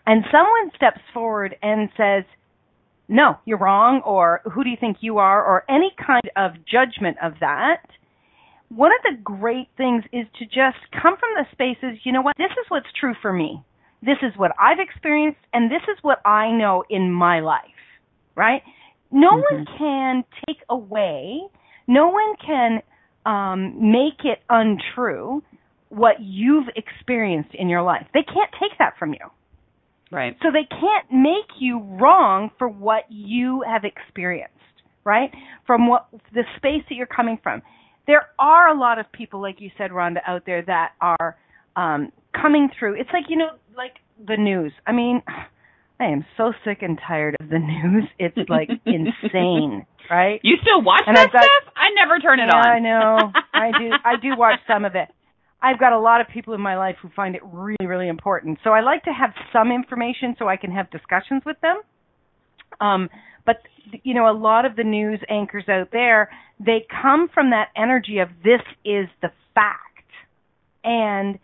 [0.06, 2.24] and someone steps forward and says,
[3.08, 7.16] no, you're wrong, or who do you think you are, or any kind of judgment
[7.22, 7.82] of that,
[8.68, 12.36] one of the great things is to just come from the spaces, you know what,
[12.38, 13.62] this is what's true for me.
[14.02, 17.62] This is what I've experienced, and this is what I know in my life,
[18.36, 18.62] right?
[19.10, 19.42] No Mhm.
[19.52, 21.40] one can take away,
[21.86, 22.82] no one can
[23.26, 25.42] um, make it untrue
[25.88, 28.06] what you've experienced in your life.
[28.12, 29.30] They can't take that from you.
[30.14, 30.36] Right.
[30.42, 34.54] So they can't make you wrong for what you have experienced,
[35.04, 35.30] right?
[35.66, 37.62] From what the space that you're coming from.
[38.06, 41.36] There are a lot of people, like you said, Rhonda, out there that are
[41.74, 42.94] um, coming through.
[43.00, 43.94] It's like you know, like
[44.24, 44.72] the news.
[44.86, 45.22] I mean,
[46.00, 48.04] I am so sick and tired of the news.
[48.18, 50.40] It's like insane, right?
[50.42, 51.72] You still watch And that got- stuff?
[51.76, 52.66] I never turn it yeah, on.
[52.66, 53.32] I know.
[53.52, 53.90] I do.
[54.04, 55.08] I do watch some of it.
[55.64, 58.58] I've got a lot of people in my life who find it really, really important.
[58.62, 61.80] So I like to have some information so I can have discussions with them.
[62.82, 63.08] Um,
[63.46, 63.56] but
[64.02, 68.18] you know, a lot of the news anchors out there, they come from that energy
[68.18, 70.10] of this is the fact,
[70.82, 71.38] and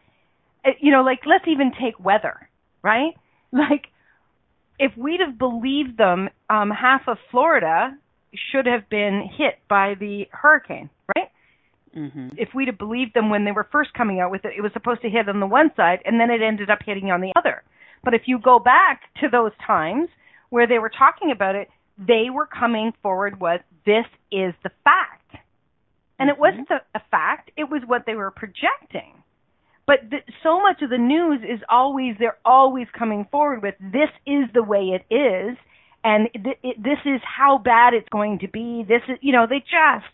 [0.66, 2.48] uh, you know, like let's even take weather,
[2.82, 3.14] right?
[3.52, 3.86] Like
[4.78, 7.98] if we'd have believed them, um, half of Florida
[8.52, 11.29] should have been hit by the hurricane, right?
[11.94, 12.34] Mhm.
[12.36, 14.72] If we'd have believed them when they were first coming out with it, it was
[14.72, 17.32] supposed to hit on the one side and then it ended up hitting on the
[17.36, 17.62] other.
[18.04, 20.08] But if you go back to those times
[20.50, 21.68] where they were talking about it,
[21.98, 25.36] they were coming forward with this is the fact.
[26.18, 29.14] And it wasn't a, fact, it was what they were projecting.
[29.86, 34.10] But th- so much of the news is always they're always coming forward with this
[34.26, 35.56] is the way it is
[36.04, 38.84] and th- it, this is how bad it's going to be.
[38.86, 40.12] This is you know, they just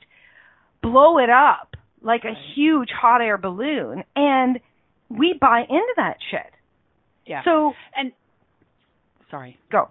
[0.90, 4.60] blow it up like a huge hot air balloon and
[5.08, 6.52] we buy into that shit.
[7.26, 7.42] Yeah.
[7.44, 8.12] So and
[9.30, 9.58] sorry.
[9.70, 9.88] go.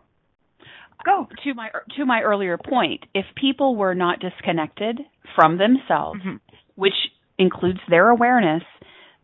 [1.06, 1.28] Go.
[1.44, 5.02] To my to my earlier point, if people were not disconnected
[5.36, 6.40] from themselves, Mhm.
[6.76, 6.96] which
[7.38, 8.64] includes their awareness,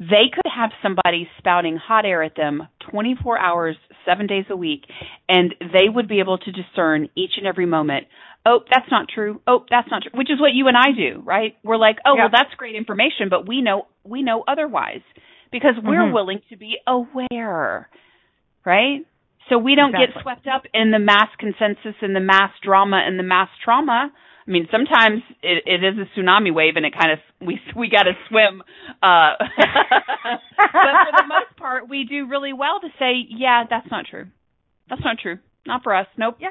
[0.01, 4.85] they could have somebody spouting hot air at them 24 hours, 7 days a week,
[5.29, 8.07] and they would be able to discern each and every moment,
[8.43, 9.41] oh, that's not true.
[9.45, 11.55] Oh, that's not true, which is what you and I do, right?
[11.63, 12.23] We're like, oh, Yeah.
[12.23, 15.01] well that's great information, but we know we know otherwise
[15.51, 16.13] because we're Mhm.
[16.13, 17.87] willing to be aware.
[18.65, 19.05] Right?
[19.49, 20.13] So we don't Exactly.
[20.15, 24.11] get swept up in the mass consensus and the mass drama and the mass trauma.
[24.47, 27.89] I mean, sometimes it, it is a tsunami wave, and it kind of we we
[27.89, 28.61] got to swim.
[29.01, 29.33] Uh,
[30.57, 34.27] but for the most part, we do really well to say, yeah, that's not true.
[34.89, 35.37] That's not true.
[35.65, 36.07] Not for us.
[36.17, 36.37] Nope.
[36.39, 36.49] Yeah.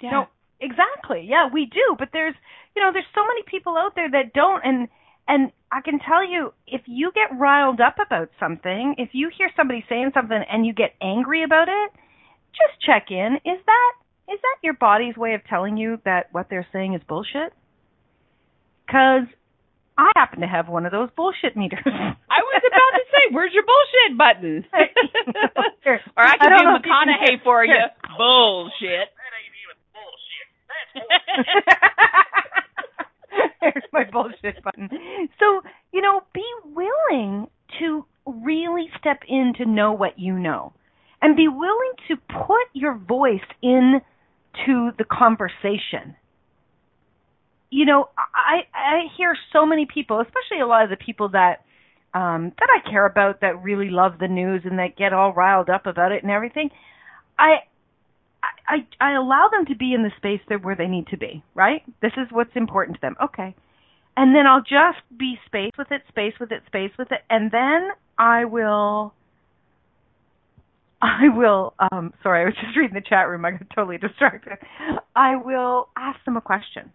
[0.00, 0.10] Yeah.
[0.10, 0.26] No,
[0.60, 1.26] exactly.
[1.28, 1.96] Yeah, we do.
[1.98, 2.34] But there's,
[2.74, 4.62] you know, there's so many people out there that don't.
[4.64, 4.88] And
[5.28, 9.50] and I can tell you, if you get riled up about something, if you hear
[9.56, 11.90] somebody saying something and you get angry about it,
[12.50, 13.36] just check in.
[13.44, 13.92] Is that
[14.32, 17.52] is that your body's way of telling you that what they're saying is bullshit?
[18.86, 19.26] Because
[19.98, 21.82] I happen to have one of those bullshit meters.
[21.84, 24.64] I was about to say, where's your bullshit button?
[25.84, 26.00] Here.
[26.16, 27.72] or I I can don't do know if you can McConaughey hear- for you.
[27.74, 27.90] Here.
[28.16, 29.08] Bullshit.
[33.60, 34.88] There's my bullshit button.
[35.38, 35.60] So,
[35.92, 37.46] you know, be willing
[37.78, 40.72] to really step in to know what you know.
[41.22, 44.00] And be willing to put your voice in
[44.66, 46.16] to the conversation.
[47.70, 51.64] You know, I I hear so many people, especially a lot of the people that
[52.14, 55.70] um that I care about that really love the news and that get all riled
[55.70, 56.70] up about it and everything.
[57.38, 57.58] I
[58.68, 61.42] I, I allow them to be in the space that where they need to be,
[61.54, 61.82] right?
[62.00, 63.16] This is what's important to them.
[63.22, 63.54] Okay.
[64.16, 67.50] And then I'll just be space with it, space with it, space with it, and
[67.50, 69.14] then I will
[71.02, 74.58] I will um sorry, I was just reading the chat room, I got totally distracted.
[75.16, 76.92] I will ask them a question.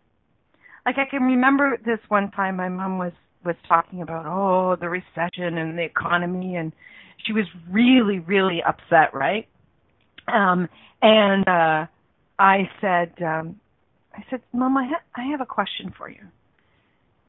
[0.86, 4.90] Like I can remember this one time my mom was was talking about oh the
[4.90, 6.72] recession and the economy and
[7.26, 9.48] she was really really upset, right?
[10.28, 10.70] Um
[11.02, 11.86] and uh
[12.38, 13.60] I said um
[14.14, 16.22] I said, "Mom, I ha- I have a question for you."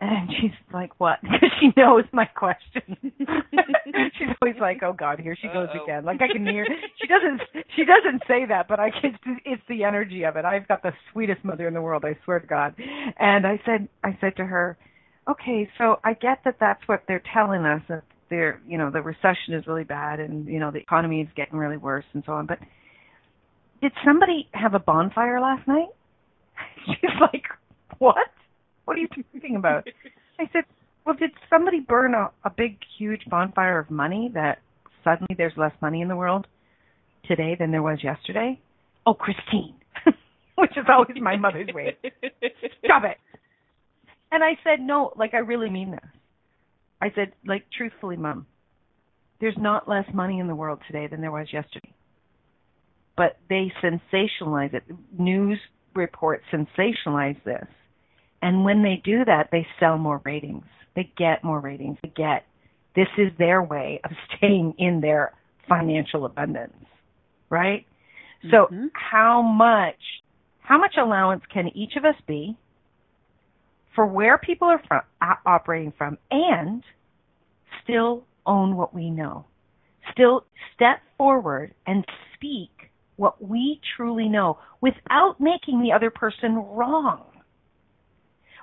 [0.01, 2.97] And she's like, "What?" Because she knows my question.
[3.01, 5.85] she's always like, "Oh God, here she goes Uh-oh.
[5.85, 6.67] again." Like I can hear.
[7.01, 7.41] She doesn't.
[7.75, 9.19] She doesn't say that, but I can.
[9.47, 10.45] It's the energy of it.
[10.45, 12.05] I've got the sweetest mother in the world.
[12.05, 12.75] I swear to God.
[13.19, 14.77] And I said, I said to her,
[15.31, 17.81] "Okay, so I get that that's what they're telling us.
[17.89, 21.29] That they're, you know, the recession is really bad, and you know, the economy is
[21.37, 22.45] getting really worse, and so on.
[22.47, 22.59] But
[23.81, 25.89] did somebody have a bonfire last night?"
[26.87, 27.45] She's like,
[27.99, 28.17] "What?
[28.87, 29.87] What are you talking about?"
[30.39, 30.65] I said,
[31.05, 34.61] "Well, did somebody burn a, a big, huge bonfire of money that
[35.05, 36.47] suddenly there's less money in the world
[37.29, 38.59] today than there was yesterday?"
[39.05, 39.75] Oh, Christine,
[40.57, 41.97] which is always my mother's way.
[42.85, 43.19] Stop it.
[44.33, 46.11] And I said, "No, like I really mean this."
[47.01, 48.47] I said, "Like truthfully, Mom,
[49.41, 51.93] there's not less money in the world today than there was yesterday."
[53.17, 54.85] But they sensationalize it.
[55.19, 55.59] News
[55.95, 57.67] reports sensationalize this.
[58.43, 60.65] And when they do that, they sell more ratings.
[60.95, 61.99] They get more ratings.
[62.03, 62.45] They get
[62.95, 65.33] this is their way of staying in their
[65.69, 66.87] financial abundance,
[67.51, 67.87] right?
[68.51, 68.91] So Mhm.
[68.95, 70.23] how much
[70.61, 72.57] how much allowance can each of us be
[73.95, 75.03] for where people are from,
[75.47, 76.83] operating from and
[77.83, 79.45] still own what we know?
[80.13, 87.25] Still step forward and speak what we truly know without making the other person wrong.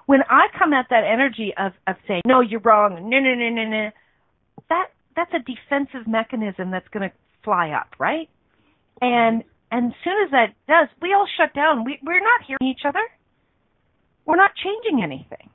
[0.06, 3.49] When I come at that energy of, of saying, no, you're wrong, no, no, no,
[3.49, 3.89] no, no,
[4.70, 8.30] that, that's a defensive mechanism that's going to fly up, right?
[9.01, 11.84] And and as soon as that does, we all shut down.
[11.84, 13.01] We we're not hearing each other.
[14.26, 15.49] We're not changing anything.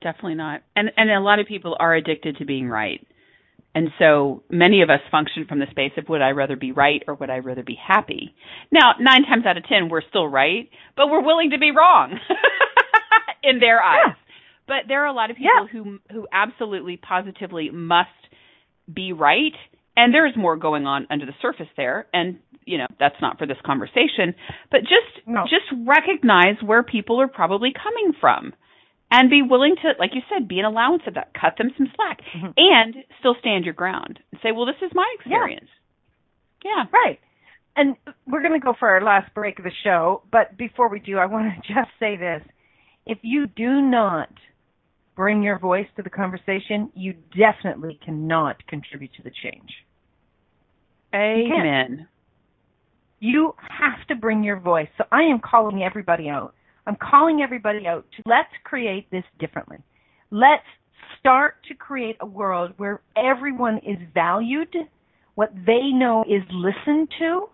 [0.00, 0.62] Definitely not.
[0.74, 3.06] And and a lot of people are addicted to being right.
[3.74, 7.02] And so many of us function from the space of would I rather be right
[7.08, 8.34] or would I rather be happy?
[8.70, 12.18] Now, nine times out of ten, we're still right, but we're willing to be wrong
[13.42, 13.98] in their eyes.
[14.08, 14.14] Yeah.
[14.66, 15.66] But there are a lot of people Yeah.
[15.72, 18.08] who who absolutely positively must
[18.92, 19.54] be right,
[19.96, 22.06] and there is more going on under the surface there.
[22.12, 24.34] And you know that's not for this conversation,
[24.70, 25.44] but just No.
[25.44, 28.52] just recognize where people are probably coming from,
[29.12, 31.86] and be willing to, like you said, be an allowance of that, cut them some
[31.94, 32.54] slack, Mhm.
[32.56, 35.68] and still stand your ground and say, well, this is my experience.
[36.64, 36.86] Yeah.
[36.90, 37.20] Right.
[37.76, 37.96] And
[38.26, 41.18] we're going to go for our last break of the show, but before we do,
[41.18, 42.42] I want to just say this.
[43.04, 44.30] If you do not
[45.14, 49.84] bring your voice to the conversation, you definitely cannot contribute to the change.
[51.14, 52.08] Amen.
[53.20, 54.88] You have to bring your voice.
[54.96, 56.54] So I am calling everybody out.
[56.86, 59.78] I'm calling everybody out to let's create this differently.
[60.30, 60.64] Let's
[61.18, 64.74] start to create a world where everyone is valued,
[65.34, 67.48] what they know is listened to,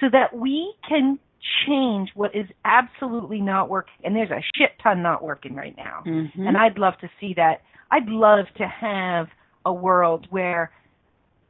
[0.00, 1.18] so that we can
[1.66, 3.94] change what is absolutely not working.
[4.04, 6.02] And there's a shit ton not working right now.
[6.04, 6.48] Mhm.
[6.48, 7.62] And I'd love to see that.
[7.90, 9.28] I'd love to have
[9.64, 10.70] a world where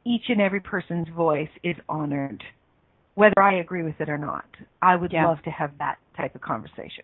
[0.03, 2.43] each and every person's voice is honored,
[3.15, 4.45] whether I agree with it or not.
[4.81, 5.27] I would Yeah.
[5.27, 7.03] love to have that type of conversation.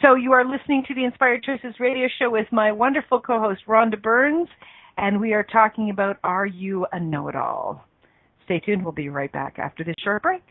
[0.00, 4.00] So you are listening to the Inspired Choices radio show with my wonderful co-host Rhonda
[4.00, 4.48] Burns,
[4.96, 7.84] and we are talking about Are You a Know-It-All?
[8.44, 8.82] Stay tuned.
[8.82, 10.42] We'll be right back after this short break.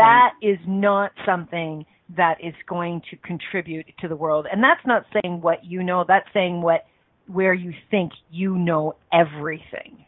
[0.00, 1.84] that is not something
[2.16, 4.46] that is going to contribute to the world.
[4.50, 6.84] And that's not saying what you know, that's saying what
[7.28, 10.04] where you think you know everything.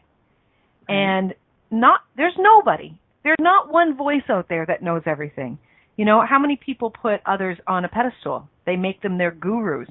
[0.89, 1.33] And
[1.71, 2.99] not there's nobody.
[3.23, 5.57] There's not one voice out there that knows everything.
[5.97, 8.49] You know, how many people put others on a pedestal?
[8.65, 9.89] They make them their gurus.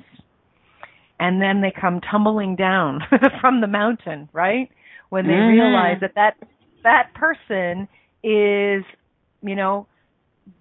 [1.21, 3.01] And then they come tumbling down
[3.41, 4.69] from the mountain, right?
[5.11, 5.49] When they Mhm.
[5.49, 6.37] realize that that
[6.83, 7.89] that person
[8.25, 8.85] is,
[9.43, 9.87] you know,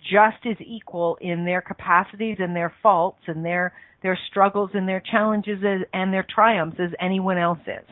[0.03, 3.73] just as equal in their capacities and their faults and their
[4.03, 7.87] their struggles and their challenges as, and their triumphs as anyone else is.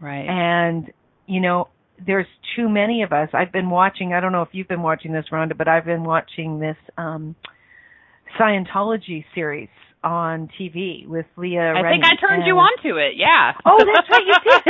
[0.00, 0.26] Right.
[0.28, 0.92] And
[1.26, 1.68] you know,
[2.04, 3.28] there's too many of us.
[3.32, 4.12] I've been watching.
[4.12, 7.34] I don't know if you've been watching this, Rhonda, but I've been watching this um
[8.38, 9.68] Scientology series
[10.04, 11.72] on TV with Leah.
[11.74, 13.14] I think I turned you and- on to it.
[13.16, 13.52] Yeah.
[13.64, 14.62] Oh, that's right, you did.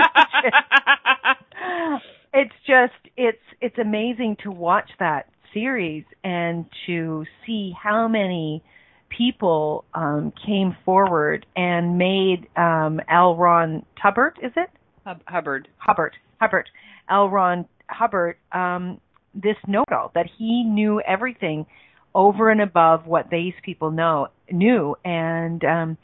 [2.34, 8.62] it's just it's it's amazing to watch that series and to see how many
[9.08, 13.36] people um came forward and made um L.
[13.36, 14.68] Ron Tubbert, is it?
[15.06, 15.68] Hub- Hubbard.
[15.78, 16.12] Hubbard.
[16.40, 16.68] Hubbard.
[17.08, 17.30] L.
[17.30, 19.00] Ron Hubbard, um,
[19.34, 21.66] this know-it-all that he knew everything
[22.14, 25.98] over and above what these people know knew, and um,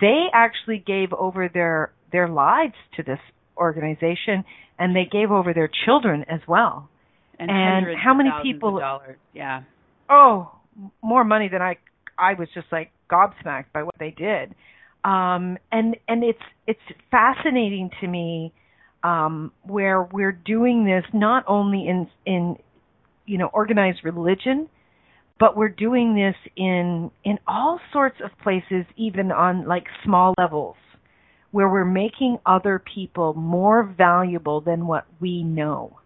[0.00, 3.18] they actually gave over their their lives to this
[3.56, 4.44] organization,
[4.78, 6.88] and they gave over their children as well.
[7.38, 8.70] And, And how many people-
[9.32, 9.62] Yeah.
[10.10, 10.50] oh
[11.02, 11.76] more money than i
[12.18, 14.54] i was just like gobsmacked by what they did.
[15.04, 16.80] Um and and it's it's
[17.10, 18.52] fascinating to me
[19.02, 22.56] um where we're doing this not only in in
[23.26, 24.68] you know organized religion
[25.38, 30.76] but we're doing this in in all sorts of places even on like small levels
[31.52, 35.98] where we're making other people more valuable than what we know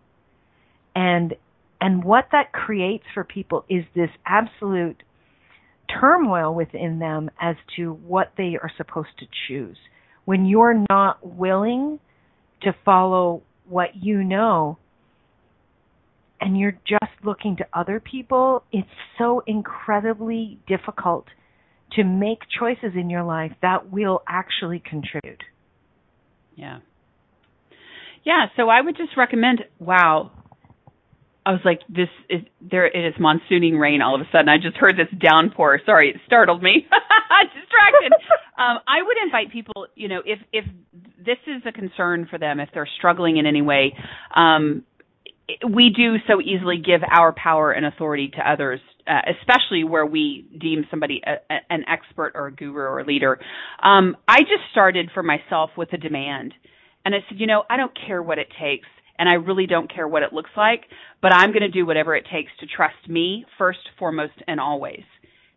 [0.95, 1.35] and
[1.81, 5.03] and what that creates for people is this absolute
[6.01, 9.77] turmoil within them as to what they are supposed to choose.
[10.25, 11.99] When you're not willing
[12.63, 14.79] to follow what you know
[16.41, 18.89] and you're just looking to other people, it's
[19.19, 21.27] so incredibly difficult
[21.93, 25.43] to make choices in your life that will actually contribute.
[26.57, 26.79] Yeah.
[28.25, 30.31] Yeah, so I would just recommend wow.
[31.45, 34.49] I was like, this is there it is monsooning rain all of a sudden.
[34.49, 35.81] I just heard this downpour.
[35.85, 36.87] Sorry, it startled me.
[37.43, 38.13] Distracted.
[38.59, 40.65] um, I would invite people, you know, if if
[41.19, 43.95] this is a concern for them, if they're struggling in any way,
[44.35, 44.85] um,
[45.69, 50.47] we do so easily give our power and authority to others, uh, especially where we
[50.61, 53.39] deem somebody a, a, an expert or a guru or a leader.
[53.83, 56.55] Um, I just started for myself with a demand.
[57.05, 58.87] And I said, you know, I don't care what it takes,
[59.23, 60.81] and I really don't care what it looks like,
[61.21, 65.05] but I'm going to do whatever it takes to trust me first, foremost, and always.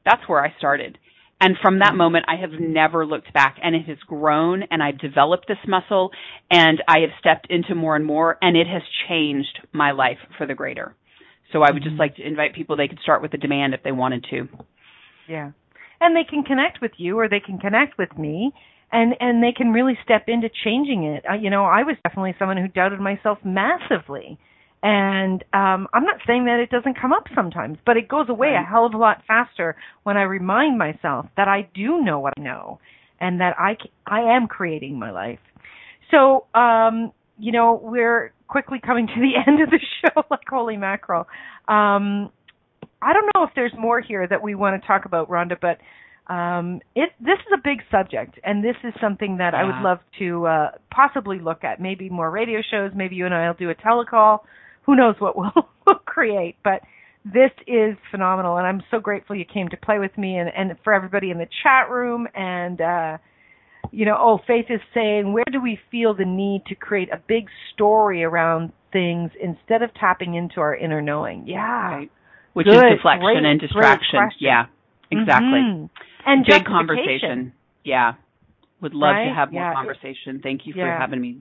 [0.06, 1.00] That's where I started.
[1.42, 5.00] And from that moment, I have never looked back, and it has grown, and I've
[5.00, 6.12] developed this muscle,
[6.52, 10.46] and I have stepped into more and more, and it has changed my life for
[10.46, 10.94] the greater.
[11.52, 12.02] So I would just mm-hmm.
[12.02, 14.48] like to invite people, they could start with a demand if they wanted to.
[15.28, 15.54] Yeah.
[16.00, 18.52] And they can connect with you or they can connect with me
[18.92, 21.26] and and they can really step into changing it.
[21.30, 24.38] Uh, you know, I was definitely someone who doubted myself massively.
[24.84, 28.50] And um I'm not saying that it doesn't come up sometimes, but it goes away
[28.50, 28.62] Right.
[28.62, 32.34] a hell of a lot faster when I remind myself that I do know what
[32.38, 32.80] I know
[33.20, 35.40] and that I c- I am creating my life.
[36.12, 40.78] So, um you know, we're quickly coming to the end of the show like holy
[40.78, 41.28] mackerel.
[41.68, 42.30] Um
[43.02, 45.78] I don't know if there's more here that we want to talk about, Rhonda, but
[46.28, 50.00] um, it this is a big subject, and this is something that I would love
[50.20, 51.80] to uh, possibly look at.
[51.80, 52.92] Maybe more radio shows.
[52.96, 54.40] Maybe you and I will do a telecall.
[54.86, 55.52] Who knows what we'll,
[55.88, 56.56] we'll create?
[56.64, 56.82] But
[57.24, 60.76] this is phenomenal, and I'm so grateful you came to play with me, and, and
[60.84, 62.28] for everybody in the chat room.
[62.34, 63.18] And uh,
[63.92, 67.22] you know, oh, Faith is saying, where do we feel the need to create a
[67.28, 71.46] big story around things instead of tapping into our inner knowing?
[71.48, 71.62] Yeah.
[71.62, 72.12] Right.
[72.54, 72.78] Which Good.
[72.78, 74.30] is deflection Great, and distraction.
[74.40, 74.66] Yeah,
[75.12, 75.60] exactly.
[75.60, 75.90] Mhm.
[76.26, 77.54] And Big conversation.
[77.84, 78.14] Yeah.
[78.82, 79.26] Would love Right?
[79.30, 79.74] to have more Yeah.
[79.74, 80.40] conversation.
[80.42, 80.98] Thank you for Yeah.
[81.00, 81.38] having me.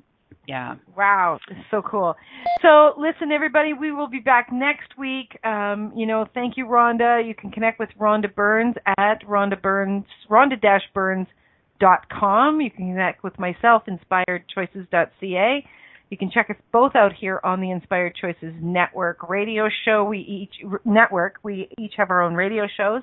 [0.46, 0.74] Yeah.
[0.94, 1.38] Wow,
[1.70, 2.16] so cool.
[2.60, 5.38] So listen, everybody, we will be back next week.
[5.44, 7.26] Um, you know, thank you, Rhonda.
[7.26, 12.60] You can connect with Rhonda Burns at Rhonda Burns, Rhonda-Burns.com.
[12.60, 15.66] You can connect with myself, InspiredChoices.ca.
[16.10, 20.04] You can check us both out here on the Inspired Choices Network radio show.
[20.04, 20.54] We each
[20.84, 21.38] network.
[21.42, 23.02] We each have our own radio shows,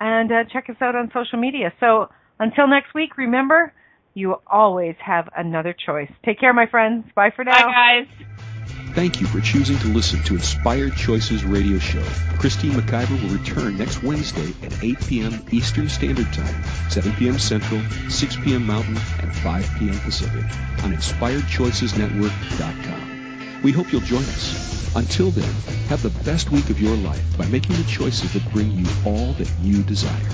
[0.00, 1.72] and uh, check us out on social media.
[1.78, 3.72] So until next week, remember
[4.14, 6.10] you always have another choice.
[6.24, 7.04] Take care, my friends.
[7.14, 7.66] Bye for now.
[7.66, 8.06] Bye, guys.
[8.92, 12.02] Thank you for choosing to listen to Inspired Choices Radio Show.
[12.38, 15.46] Christine McIver will return next Wednesday at 8 p.m.
[15.52, 17.38] Eastern Standard Time, 7 p.m.
[17.38, 18.66] Central, 6 p.m.
[18.66, 19.96] Mountain, and 5 p.m.
[20.00, 20.42] Pacific
[20.82, 23.09] on InspiredChoicesNetwork.com.
[23.62, 24.96] We hope you'll join us.
[24.96, 25.52] Until then,
[25.88, 29.34] have the best week of your life by making the choices that bring you all
[29.34, 30.30] that you desire.